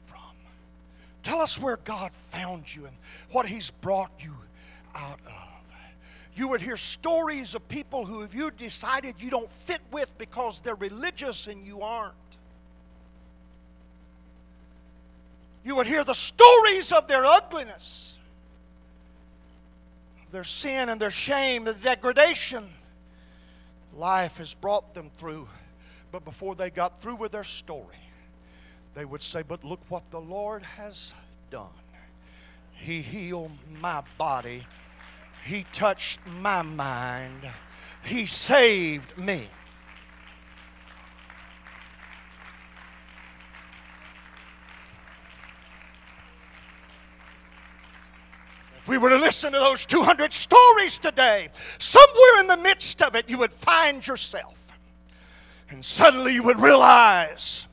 Tell 1.23 1.41
us 1.41 1.59
where 1.59 1.77
God 1.77 2.11
found 2.13 2.73
you 2.73 2.85
and 2.85 2.95
what 3.31 3.45
He's 3.45 3.71
brought 3.71 4.11
you 4.19 4.35
out 4.95 5.19
of. 5.25 5.49
You 6.35 6.47
would 6.47 6.61
hear 6.61 6.77
stories 6.77 7.53
of 7.53 7.67
people 7.67 8.05
who, 8.05 8.21
if 8.21 8.33
you 8.33 8.49
decided 8.49 9.15
you 9.19 9.29
don't 9.29 9.51
fit 9.51 9.81
with 9.91 10.17
because 10.17 10.61
they're 10.61 10.75
religious 10.75 11.47
and 11.47 11.65
you 11.65 11.81
aren't, 11.81 12.13
you 15.65 15.75
would 15.75 15.87
hear 15.87 16.05
the 16.05 16.13
stories 16.13 16.93
of 16.93 17.07
their 17.07 17.25
ugliness, 17.25 18.17
their 20.31 20.45
sin 20.45 20.87
and 20.87 21.01
their 21.01 21.11
shame, 21.11 21.65
the 21.65 21.73
degradation 21.73 22.69
life 23.93 24.37
has 24.37 24.53
brought 24.53 24.93
them 24.93 25.09
through. 25.15 25.49
But 26.11 26.23
before 26.23 26.55
they 26.55 26.69
got 26.69 27.01
through 27.01 27.15
with 27.15 27.33
their 27.33 27.43
story, 27.43 27.97
they 28.99 29.05
would 29.05 29.21
say, 29.21 29.43
But 29.43 29.63
look 29.63 29.79
what 29.87 30.11
the 30.11 30.19
Lord 30.19 30.61
has 30.61 31.15
done. 31.49 31.69
He 32.73 33.01
healed 33.01 33.51
my 33.79 34.03
body, 34.17 34.67
He 35.45 35.65
touched 35.71 36.19
my 36.27 36.63
mind, 36.63 37.49
He 38.03 38.25
saved 38.25 39.17
me. 39.17 39.47
If 48.79 48.87
we 48.89 48.97
were 48.97 49.11
to 49.11 49.15
listen 49.15 49.53
to 49.53 49.59
those 49.59 49.85
200 49.85 50.33
stories 50.33 50.99
today, 50.99 51.47
somewhere 51.77 52.41
in 52.41 52.47
the 52.47 52.57
midst 52.57 53.01
of 53.01 53.15
it, 53.15 53.29
you 53.29 53.37
would 53.37 53.53
find 53.53 54.05
yourself. 54.05 54.73
And 55.69 55.85
suddenly 55.85 56.33
you 56.33 56.43
would 56.43 56.59
realize 56.59 57.68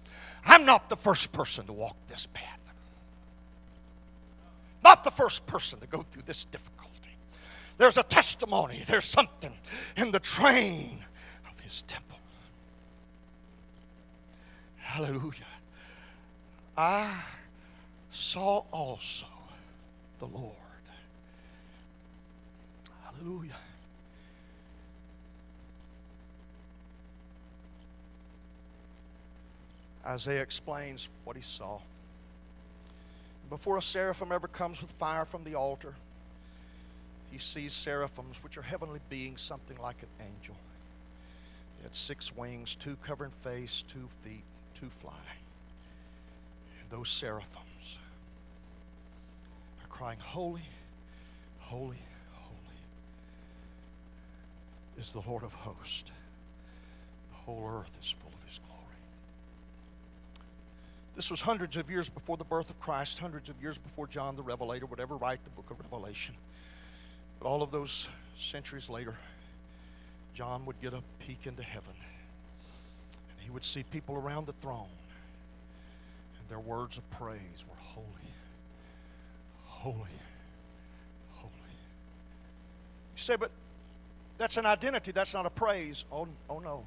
I'm 0.47 0.65
not 0.65 0.89
the 0.89 0.97
first 0.97 1.33
person 1.33 1.67
to 1.67 1.73
walk 1.73 1.97
this 2.07 2.27
path. 2.33 2.73
Not 4.83 5.05
the 5.05 5.11
first 5.11 5.47
person 5.47 5.81
to 5.81 5.87
go 5.87 6.05
through 6.11 6.23
this 6.27 6.45
difficulty. 6.45 7.11
There's 7.79 7.97
a 7.97 8.03
testimony, 8.03 8.83
there's 8.87 9.05
something 9.05 9.53
in 9.97 10.13
the 10.13 10.21
train 10.21 11.05
of 11.51 11.61
his 11.61 11.83
temple. 11.83 12.19
Hallelujah. 14.77 15.45
I 16.77 17.13
saw 18.11 18.65
also 18.71 19.27
the 20.19 20.27
Lord. 20.27 20.55
Hallelujah. 23.05 23.57
Isaiah 30.07 30.43
explains 30.43 31.09
what 31.25 31.37
he 31.37 31.43
saw. 31.43 31.81
Before 33.51 33.77
a 33.77 33.83
seraphim 33.83 34.31
ever 34.33 34.49
comes 34.49 34.81
with 34.81 34.93
fire 34.93 35.25
from 35.25 35.45
the 35.45 35.57
altar, 35.57 35.95
he 37.31 37.39
sees 37.39 37.73
seraphims, 37.73 38.43
which 38.43 38.57
are 38.57 38.63
heavenly 38.63 39.01
beings, 39.11 39.41
something 39.41 39.77
like 39.79 39.97
an 40.03 40.27
angel. 40.27 40.57
They 41.77 41.85
had 41.85 41.97
six 41.97 42.35
wings, 42.35 42.75
two 42.77 42.97
covering 43.05 43.33
face, 43.33 43.83
two 43.87 44.09
feet, 44.21 44.45
two 44.75 44.89
fly. 44.89 45.13
And 46.81 46.91
those 46.91 47.09
seraphims 47.09 47.99
are 49.83 49.89
crying, 49.89 50.19
Holy, 50.21 50.63
holy, 51.59 51.99
holy 52.33 52.79
is 54.99 55.13
the 55.13 55.23
Lord 55.29 55.43
of 55.43 55.53
hosts. 55.53 56.11
The 57.31 57.37
whole 57.39 57.69
earth 57.69 57.97
is 58.01 58.11
full. 58.11 58.36
This 61.17 61.31
was 61.31 61.41
hundreds 61.41 61.79
of 61.79 61.91
years 61.91 62.11
before 62.11 62.37
the 62.37 62.45
birth 62.45 62.69
of 62.69 62.79
Christ, 62.79 63.19
hundreds 63.19 63.49
of 63.49 63.61
years 63.61 63.79
before 63.79 64.07
John 64.07 64.37
the 64.37 64.43
Revelator 64.43 64.85
would 64.85 65.01
ever 65.01 65.17
write 65.17 65.43
the 65.45 65.51
book 65.51 65.71
of 65.71 65.81
Revelation. 65.81 66.35
But 67.41 67.49
all 67.49 67.63
of 67.63 67.71
those 67.71 68.07
centuries 68.37 68.91
later, 68.91 69.15
John 70.35 70.67
would 70.67 70.79
get 70.79 70.93
a 70.93 71.03
peek 71.19 71.47
into 71.47 71.63
heaven. 71.63 71.95
And 71.97 73.41
he 73.41 73.51
would 73.51 73.65
see 73.65 73.83
people 73.83 74.17
around 74.17 74.47
the 74.47 74.53
throne. 74.53 74.91
And 76.39 76.49
their 76.51 76.61
words 76.61 76.99
of 76.99 77.11
praise 77.11 77.65
were 77.67 77.81
holy, 77.81 78.07
holy, 79.65 79.97
holy. 81.33 81.51
You 83.15 83.23
say, 83.23 83.37
but 83.37 83.51
that's 84.37 84.59
an 84.59 84.67
identity, 84.67 85.13
that's 85.13 85.33
not 85.33 85.47
a 85.47 85.51
praise. 85.51 86.05
Oh, 86.13 86.29
oh 86.51 86.59
no, 86.59 86.85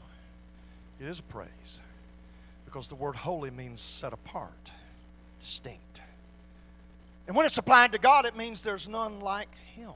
it 1.00 1.08
is 1.08 1.18
a 1.18 1.24
praise 1.24 1.82
because 2.69 2.88
the 2.88 2.95
word 2.95 3.15
holy 3.15 3.49
means 3.49 3.82
set 3.82 4.13
apart, 4.13 4.71
distinct. 5.39 6.01
And 7.27 7.36
when 7.36 7.47
it's 7.47 7.58
applied 7.58 7.93
to 7.93 7.97
God, 7.97 8.25
it 8.25 8.38
means 8.38 8.62
there's 8.62 8.88
none 8.88 9.21
like 9.21 9.49
Him. 9.75 9.93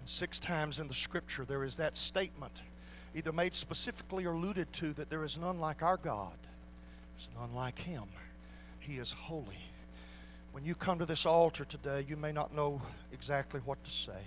And 0.00 0.08
six 0.08 0.40
times 0.40 0.80
in 0.80 0.88
the 0.88 0.94
scripture, 0.94 1.44
there 1.44 1.62
is 1.62 1.76
that 1.76 1.96
statement, 1.96 2.62
either 3.14 3.32
made 3.32 3.54
specifically 3.54 4.24
or 4.24 4.32
alluded 4.32 4.72
to, 4.74 4.92
that 4.94 5.08
there 5.08 5.22
is 5.22 5.38
none 5.38 5.60
like 5.60 5.84
our 5.84 5.96
God. 5.96 6.36
There's 7.16 7.28
none 7.38 7.54
like 7.54 7.78
Him. 7.78 8.04
He 8.80 8.96
is 8.98 9.12
holy. 9.12 9.62
When 10.50 10.64
you 10.64 10.74
come 10.74 10.98
to 10.98 11.06
this 11.06 11.24
altar 11.24 11.64
today, 11.64 12.04
you 12.08 12.16
may 12.16 12.32
not 12.32 12.52
know 12.52 12.82
exactly 13.12 13.60
what 13.64 13.82
to 13.84 13.90
say. 13.92 14.26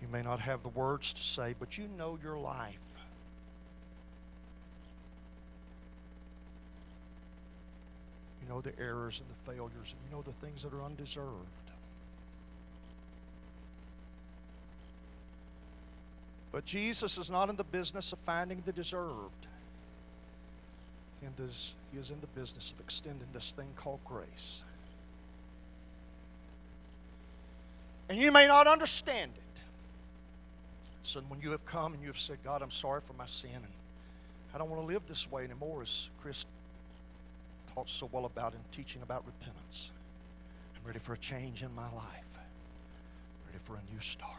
You 0.00 0.06
may 0.06 0.22
not 0.22 0.38
have 0.38 0.62
the 0.62 0.68
words 0.68 1.12
to 1.14 1.22
say, 1.22 1.56
but 1.58 1.76
you 1.76 1.88
know 1.98 2.16
your 2.22 2.38
life. 2.38 2.93
You 8.44 8.52
know 8.52 8.60
the 8.60 8.78
errors 8.78 9.20
and 9.20 9.28
the 9.30 9.52
failures, 9.52 9.94
and 9.94 10.10
you 10.10 10.14
know 10.14 10.22
the 10.22 10.32
things 10.32 10.62
that 10.62 10.72
are 10.74 10.82
undeserved. 10.82 11.48
But 16.52 16.64
Jesus 16.64 17.18
is 17.18 17.30
not 17.30 17.48
in 17.48 17.56
the 17.56 17.64
business 17.64 18.12
of 18.12 18.18
finding 18.18 18.62
the 18.64 18.72
deserved. 18.72 19.46
This, 21.36 21.74
he 21.90 21.98
is 21.98 22.10
in 22.10 22.20
the 22.20 22.26
business 22.38 22.70
of 22.70 22.80
extending 22.80 23.26
this 23.32 23.52
thing 23.52 23.68
called 23.76 24.00
grace. 24.04 24.62
And 28.10 28.18
you 28.18 28.30
may 28.30 28.46
not 28.46 28.66
understand 28.66 29.32
it. 29.34 29.62
So 31.00 31.20
when 31.28 31.40
you 31.40 31.50
have 31.52 31.64
come 31.64 31.94
and 31.94 32.02
you 32.02 32.08
have 32.08 32.18
said, 32.18 32.38
God, 32.44 32.60
I'm 32.60 32.70
sorry 32.70 33.00
for 33.00 33.14
my 33.14 33.24
sin, 33.26 33.50
and 33.54 33.72
I 34.54 34.58
don't 34.58 34.68
want 34.68 34.82
to 34.82 34.86
live 34.86 35.06
this 35.06 35.30
way 35.30 35.44
anymore, 35.44 35.80
as 35.80 36.10
Chris 36.20 36.44
taught 37.74 37.88
so 37.88 38.08
well 38.12 38.24
about 38.24 38.54
in 38.54 38.60
teaching 38.70 39.02
about 39.02 39.26
repentance. 39.26 39.90
I'm 40.76 40.86
ready 40.86 40.98
for 41.00 41.14
a 41.14 41.18
change 41.18 41.62
in 41.62 41.74
my 41.74 41.90
life, 41.90 42.38
ready 43.46 43.58
for 43.62 43.74
a 43.74 43.92
new 43.92 44.00
start. 44.00 44.30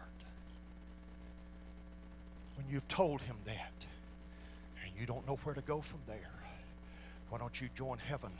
When 2.56 2.67
you've 2.69 2.88
told 2.88 3.21
him 3.21 3.36
that 3.45 3.86
and 4.84 4.93
you 5.00 5.06
don't 5.06 5.28
know 5.28 5.38
where 5.43 5.54
to 5.54 5.62
go 5.62 5.82
from 5.82 6.00
there, 6.08 6.32
why 7.30 7.39
don't 7.39 7.60
you 7.60 7.67
join 7.76 7.98
heaven 7.98 8.32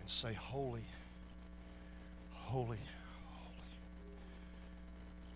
and 0.00 0.08
say, 0.08 0.32
Holy, 0.32 0.84
holy, 2.32 2.78
holy, 3.32 3.72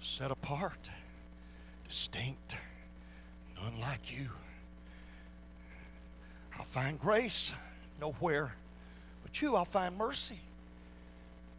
set 0.01 0.31
apart, 0.31 0.89
distinct, 1.89 2.57
none 3.61 3.81
like 3.81 4.17
you. 4.17 4.29
I'll 6.57 6.65
find 6.65 7.01
grace 7.01 7.55
nowhere 8.01 8.53
but 9.29 9.43
you. 9.43 9.57
I'll 9.57 9.67
find 9.67 9.97
mercy 9.99 10.41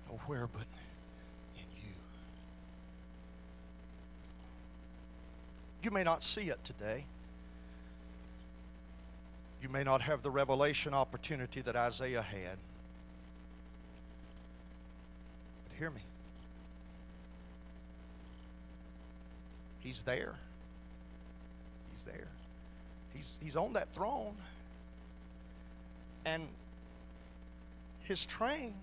nowhere 0.09 0.47
but 0.51 0.65
in 1.55 1.65
you. 1.77 1.93
You 5.83 5.91
may 5.91 6.03
not 6.03 6.23
see 6.23 6.49
it 6.49 6.63
today. 6.63 7.05
You 9.61 9.69
may 9.69 9.83
not 9.83 10.01
have 10.01 10.23
the 10.23 10.31
revelation 10.31 10.95
opportunity 10.95 11.61
that 11.61 11.75
Isaiah 11.75 12.23
had. 12.23 12.57
But 15.67 15.77
hear 15.77 15.91
me. 15.91 16.01
He's 19.81 20.01
there. 20.03 20.33
He's 21.93 22.03
there. 22.03 22.27
He's, 23.13 23.37
he's 23.43 23.55
on 23.55 23.73
that 23.73 23.93
throne. 23.93 24.33
And 26.25 26.47
his 28.09 28.25
train, 28.25 28.73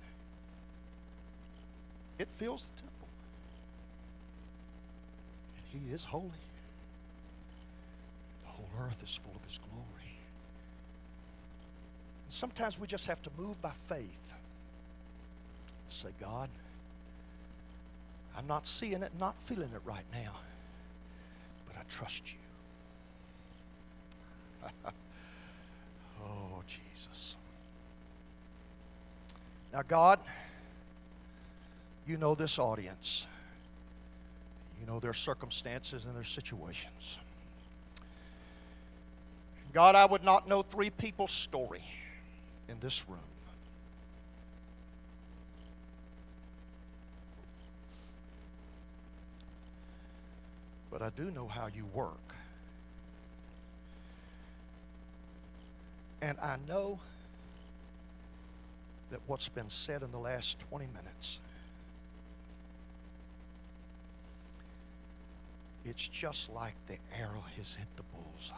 it 2.16 2.28
fills 2.36 2.70
the 2.70 2.82
temple. 2.82 3.08
And 5.56 5.82
he 5.82 5.92
is 5.92 6.04
holy. 6.04 6.30
The 8.44 8.50
whole 8.50 8.68
earth 8.86 9.02
is 9.02 9.16
full 9.16 9.34
of 9.34 9.44
his 9.44 9.58
glory. 9.58 10.16
And 12.24 12.32
sometimes 12.32 12.78
we 12.78 12.86
just 12.86 13.08
have 13.08 13.20
to 13.22 13.30
move 13.36 13.60
by 13.60 13.72
faith 13.72 14.32
and 14.32 15.88
say, 15.88 16.10
God, 16.20 16.48
I'm 18.38 18.46
not 18.46 18.64
seeing 18.64 19.02
it, 19.02 19.10
not 19.18 19.36
feeling 19.40 19.70
it 19.74 19.82
right 19.84 20.04
now, 20.12 20.34
but 21.66 21.76
I 21.76 21.82
trust 21.88 22.32
you. 22.32 22.38
oh, 26.22 26.62
Jesus. 26.68 27.36
Now, 29.76 29.82
God, 29.86 30.20
you 32.06 32.16
know 32.16 32.34
this 32.34 32.58
audience. 32.58 33.26
You 34.80 34.86
know 34.86 35.00
their 35.00 35.12
circumstances 35.12 36.06
and 36.06 36.16
their 36.16 36.24
situations. 36.24 37.18
God, 39.74 39.94
I 39.94 40.06
would 40.06 40.24
not 40.24 40.48
know 40.48 40.62
three 40.62 40.88
people's 40.88 41.30
story 41.30 41.84
in 42.70 42.80
this 42.80 43.06
room. 43.06 43.18
But 50.90 51.02
I 51.02 51.10
do 51.10 51.30
know 51.30 51.48
how 51.48 51.66
you 51.66 51.84
work. 51.92 52.34
And 56.22 56.38
I 56.40 56.56
know 56.66 56.98
that 59.10 59.20
what's 59.26 59.48
been 59.48 59.68
said 59.68 60.02
in 60.02 60.10
the 60.10 60.18
last 60.18 60.58
20 60.70 60.86
minutes 60.86 61.40
it's 65.88 66.08
just 66.08 66.52
like 66.52 66.74
the 66.86 66.96
arrow 67.16 67.44
has 67.56 67.76
hit 67.76 67.86
the 67.96 68.02
bullseye. 68.02 68.54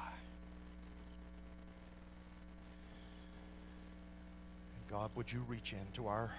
And 4.74 4.90
God, 4.90 5.10
would 5.14 5.30
you 5.30 5.44
reach 5.46 5.74
into 5.74 6.08
our 6.08 6.30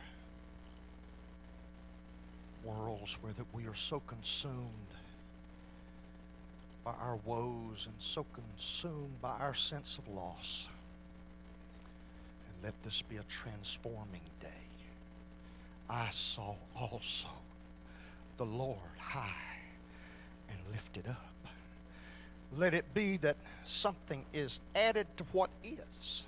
worlds 2.63 3.17
where 3.21 3.33
that 3.33 3.45
we 3.53 3.67
are 3.67 3.75
so 3.75 4.01
consumed 4.07 4.55
by 6.83 6.91
our 6.91 7.17
woes 7.23 7.87
and 7.87 7.95
so 7.99 8.25
consumed 8.33 9.21
by 9.21 9.37
our 9.39 9.53
sense 9.53 9.99
of 9.99 10.07
loss. 10.07 10.67
Let 12.63 12.81
this 12.83 13.01
be 13.01 13.17
a 13.17 13.23
transforming 13.23 14.21
day. 14.39 14.47
I 15.89 16.09
saw 16.11 16.55
also 16.75 17.29
the 18.37 18.45
Lord 18.45 18.77
high 18.97 19.57
and 20.49 20.57
lifted 20.71 21.07
up. 21.07 21.25
Let 22.57 22.73
it 22.73 22.93
be 22.93 23.17
that 23.17 23.37
something 23.63 24.25
is 24.33 24.59
added 24.75 25.07
to 25.17 25.23
what 25.31 25.49
is 25.63 26.27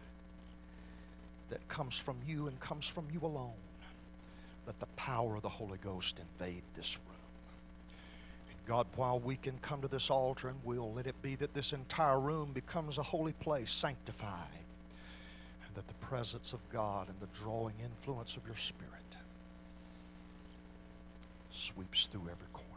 that 1.49 1.67
comes 1.67 1.97
from 1.97 2.17
you 2.25 2.47
and 2.47 2.59
comes 2.59 2.87
from 2.87 3.05
you 3.11 3.19
alone. 3.23 3.53
Let 4.65 4.79
the 4.79 4.85
power 4.95 5.35
of 5.35 5.41
the 5.41 5.49
Holy 5.49 5.79
Ghost 5.79 6.19
invade 6.19 6.63
this 6.75 6.97
room. 6.97 7.17
And 8.49 8.57
God, 8.65 8.87
while 8.95 9.19
we 9.19 9.35
can 9.35 9.57
come 9.59 9.81
to 9.81 9.87
this 9.87 10.09
altar 10.09 10.49
and 10.49 10.57
will, 10.63 10.93
let 10.93 11.07
it 11.07 11.19
be 11.21 11.35
that 11.35 11.53
this 11.53 11.73
entire 11.73 12.19
room 12.19 12.51
becomes 12.53 12.97
a 12.97 13.03
holy 13.03 13.33
place, 13.33 13.71
sanctified, 13.71 14.60
that 15.75 15.87
the 15.87 15.93
presence 16.05 16.53
of 16.53 16.59
God 16.71 17.07
and 17.07 17.19
the 17.19 17.27
drawing 17.39 17.75
influence 17.83 18.37
of 18.37 18.45
your 18.45 18.55
Spirit 18.55 18.91
sweeps 21.51 22.07
through 22.07 22.21
every 22.21 22.47
corner. 22.53 22.67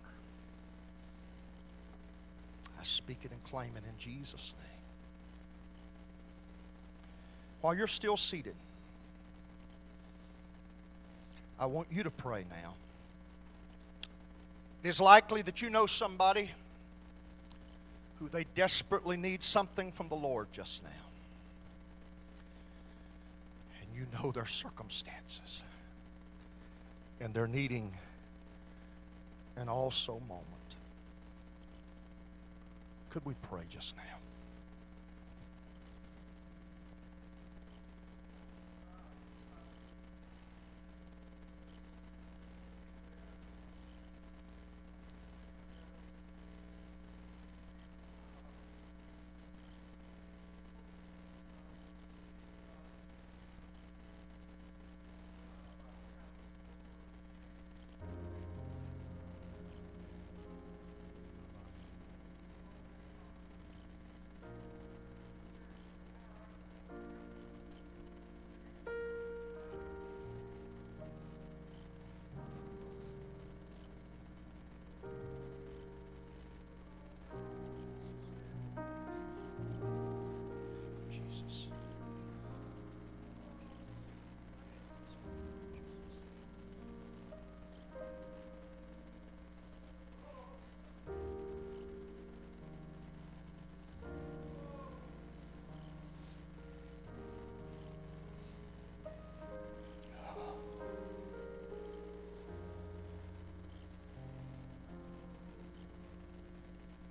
I 2.78 2.84
speak 2.84 3.18
it 3.24 3.30
and 3.30 3.42
claim 3.44 3.70
it 3.76 3.82
in 3.84 3.98
Jesus' 3.98 4.52
name. 4.58 4.70
While 7.60 7.74
you're 7.74 7.86
still 7.86 8.16
seated, 8.16 8.54
I 11.58 11.66
want 11.66 11.88
you 11.90 12.02
to 12.02 12.10
pray 12.10 12.44
now. 12.50 12.74
It 14.82 14.88
is 14.88 15.00
likely 15.00 15.40
that 15.42 15.62
you 15.62 15.70
know 15.70 15.86
somebody 15.86 16.50
who 18.18 18.28
they 18.28 18.44
desperately 18.54 19.16
need 19.16 19.42
something 19.42 19.92
from 19.92 20.08
the 20.08 20.14
Lord 20.14 20.48
just 20.52 20.82
now. 20.82 21.03
You 23.94 24.06
know 24.18 24.32
their 24.32 24.46
circumstances. 24.46 25.62
And 27.20 27.32
they're 27.32 27.46
needing 27.46 27.92
an 29.56 29.68
also 29.68 30.20
moment. 30.28 30.44
Could 33.10 33.24
we 33.24 33.34
pray 33.42 33.62
just 33.70 33.96
now? 33.96 34.23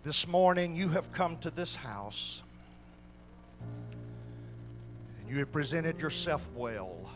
This 0.04 0.28
morning, 0.28 0.76
you 0.76 0.90
have 0.90 1.14
come 1.14 1.38
to 1.38 1.50
this 1.50 1.78
house 1.78 2.44
and 5.18 5.30
you 5.30 5.40
have 5.40 5.50
presented 5.54 6.02
yourself 6.02 6.46
well. 6.54 7.10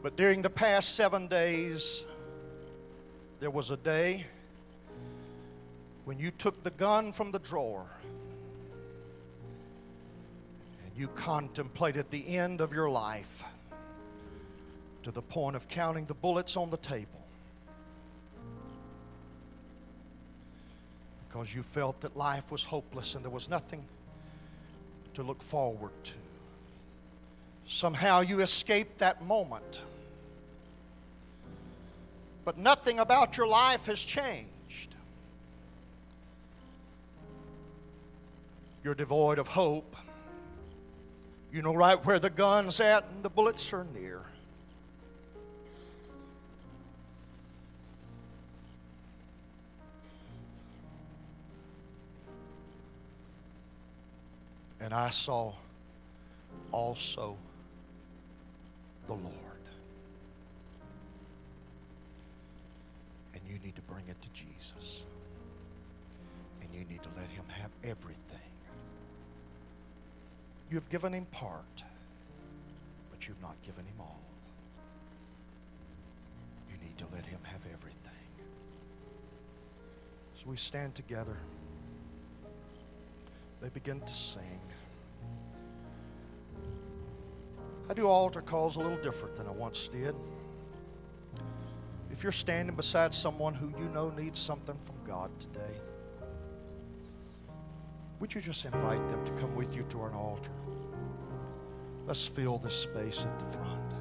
But 0.00 0.14
during 0.14 0.40
the 0.40 0.50
past 0.50 0.94
seven 0.94 1.26
days, 1.26 2.06
there 3.40 3.50
was 3.50 3.72
a 3.72 3.76
day 3.76 4.24
when 6.04 6.20
you 6.20 6.30
took 6.30 6.62
the 6.62 6.70
gun 6.70 7.10
from 7.10 7.32
the 7.32 7.40
drawer 7.40 7.88
and 10.86 10.96
you 10.96 11.08
contemplated 11.08 12.08
the 12.12 12.36
end 12.36 12.60
of 12.60 12.72
your 12.72 12.88
life 12.88 13.42
to 15.02 15.10
the 15.10 15.22
point 15.22 15.56
of 15.56 15.66
counting 15.66 16.06
the 16.06 16.14
bullets 16.14 16.56
on 16.56 16.70
the 16.70 16.76
table. 16.76 17.27
Because 21.38 21.54
you 21.54 21.62
felt 21.62 22.00
that 22.00 22.16
life 22.16 22.50
was 22.50 22.64
hopeless 22.64 23.14
and 23.14 23.24
there 23.24 23.30
was 23.30 23.48
nothing 23.48 23.84
to 25.14 25.22
look 25.22 25.40
forward 25.40 25.92
to. 26.02 26.12
Somehow 27.64 28.22
you 28.22 28.40
escaped 28.40 28.98
that 28.98 29.22
moment. 29.22 29.80
But 32.44 32.58
nothing 32.58 32.98
about 32.98 33.36
your 33.36 33.46
life 33.46 33.86
has 33.86 34.00
changed. 34.00 34.96
You're 38.82 38.96
devoid 38.96 39.38
of 39.38 39.46
hope. 39.46 39.94
You 41.52 41.62
know 41.62 41.74
right 41.74 42.04
where 42.04 42.18
the 42.18 42.30
gun's 42.30 42.80
at 42.80 43.04
and 43.14 43.22
the 43.22 43.30
bullets 43.30 43.72
are 43.72 43.86
near. 43.94 44.22
And 54.88 54.94
I 54.94 55.10
saw 55.10 55.52
also 56.72 57.36
the 59.06 59.12
Lord. 59.12 59.34
And 63.34 63.42
you 63.46 63.58
need 63.62 63.76
to 63.76 63.82
bring 63.82 64.04
it 64.08 64.18
to 64.22 64.30
Jesus. 64.30 65.02
And 66.62 66.70
you 66.72 66.86
need 66.86 67.02
to 67.02 67.10
let 67.18 67.28
Him 67.28 67.44
have 67.50 67.70
everything. 67.84 68.38
You 70.70 70.78
have 70.78 70.88
given 70.88 71.12
Him 71.12 71.26
part, 71.32 71.82
but 73.10 73.28
you've 73.28 73.42
not 73.42 73.60
given 73.60 73.84
Him 73.84 73.96
all. 74.00 74.22
You 76.70 76.78
need 76.82 76.96
to 76.96 77.04
let 77.12 77.26
Him 77.26 77.40
have 77.42 77.60
everything. 77.74 78.12
So 80.36 80.44
we 80.46 80.56
stand 80.56 80.94
together. 80.94 81.36
They 83.60 83.68
begin 83.68 84.00
to 84.00 84.14
sing. 84.14 84.60
I 87.88 87.94
do 87.94 88.06
altar 88.06 88.42
calls 88.42 88.76
a 88.76 88.80
little 88.80 88.98
different 88.98 89.34
than 89.34 89.46
I 89.46 89.50
once 89.50 89.88
did. 89.88 90.14
If 92.10 92.22
you're 92.22 92.32
standing 92.32 92.76
beside 92.76 93.14
someone 93.14 93.54
who 93.54 93.72
you 93.78 93.88
know 93.90 94.10
needs 94.10 94.38
something 94.38 94.76
from 94.82 94.96
God 95.06 95.30
today, 95.38 95.80
would 98.20 98.34
you 98.34 98.40
just 98.40 98.64
invite 98.64 99.08
them 99.08 99.24
to 99.24 99.32
come 99.32 99.54
with 99.54 99.74
you 99.74 99.84
to 99.90 100.04
an 100.04 100.12
altar? 100.12 100.50
Let's 102.06 102.26
fill 102.26 102.58
this 102.58 102.74
space 102.74 103.24
at 103.24 103.38
the 103.38 103.44
front. 103.46 103.97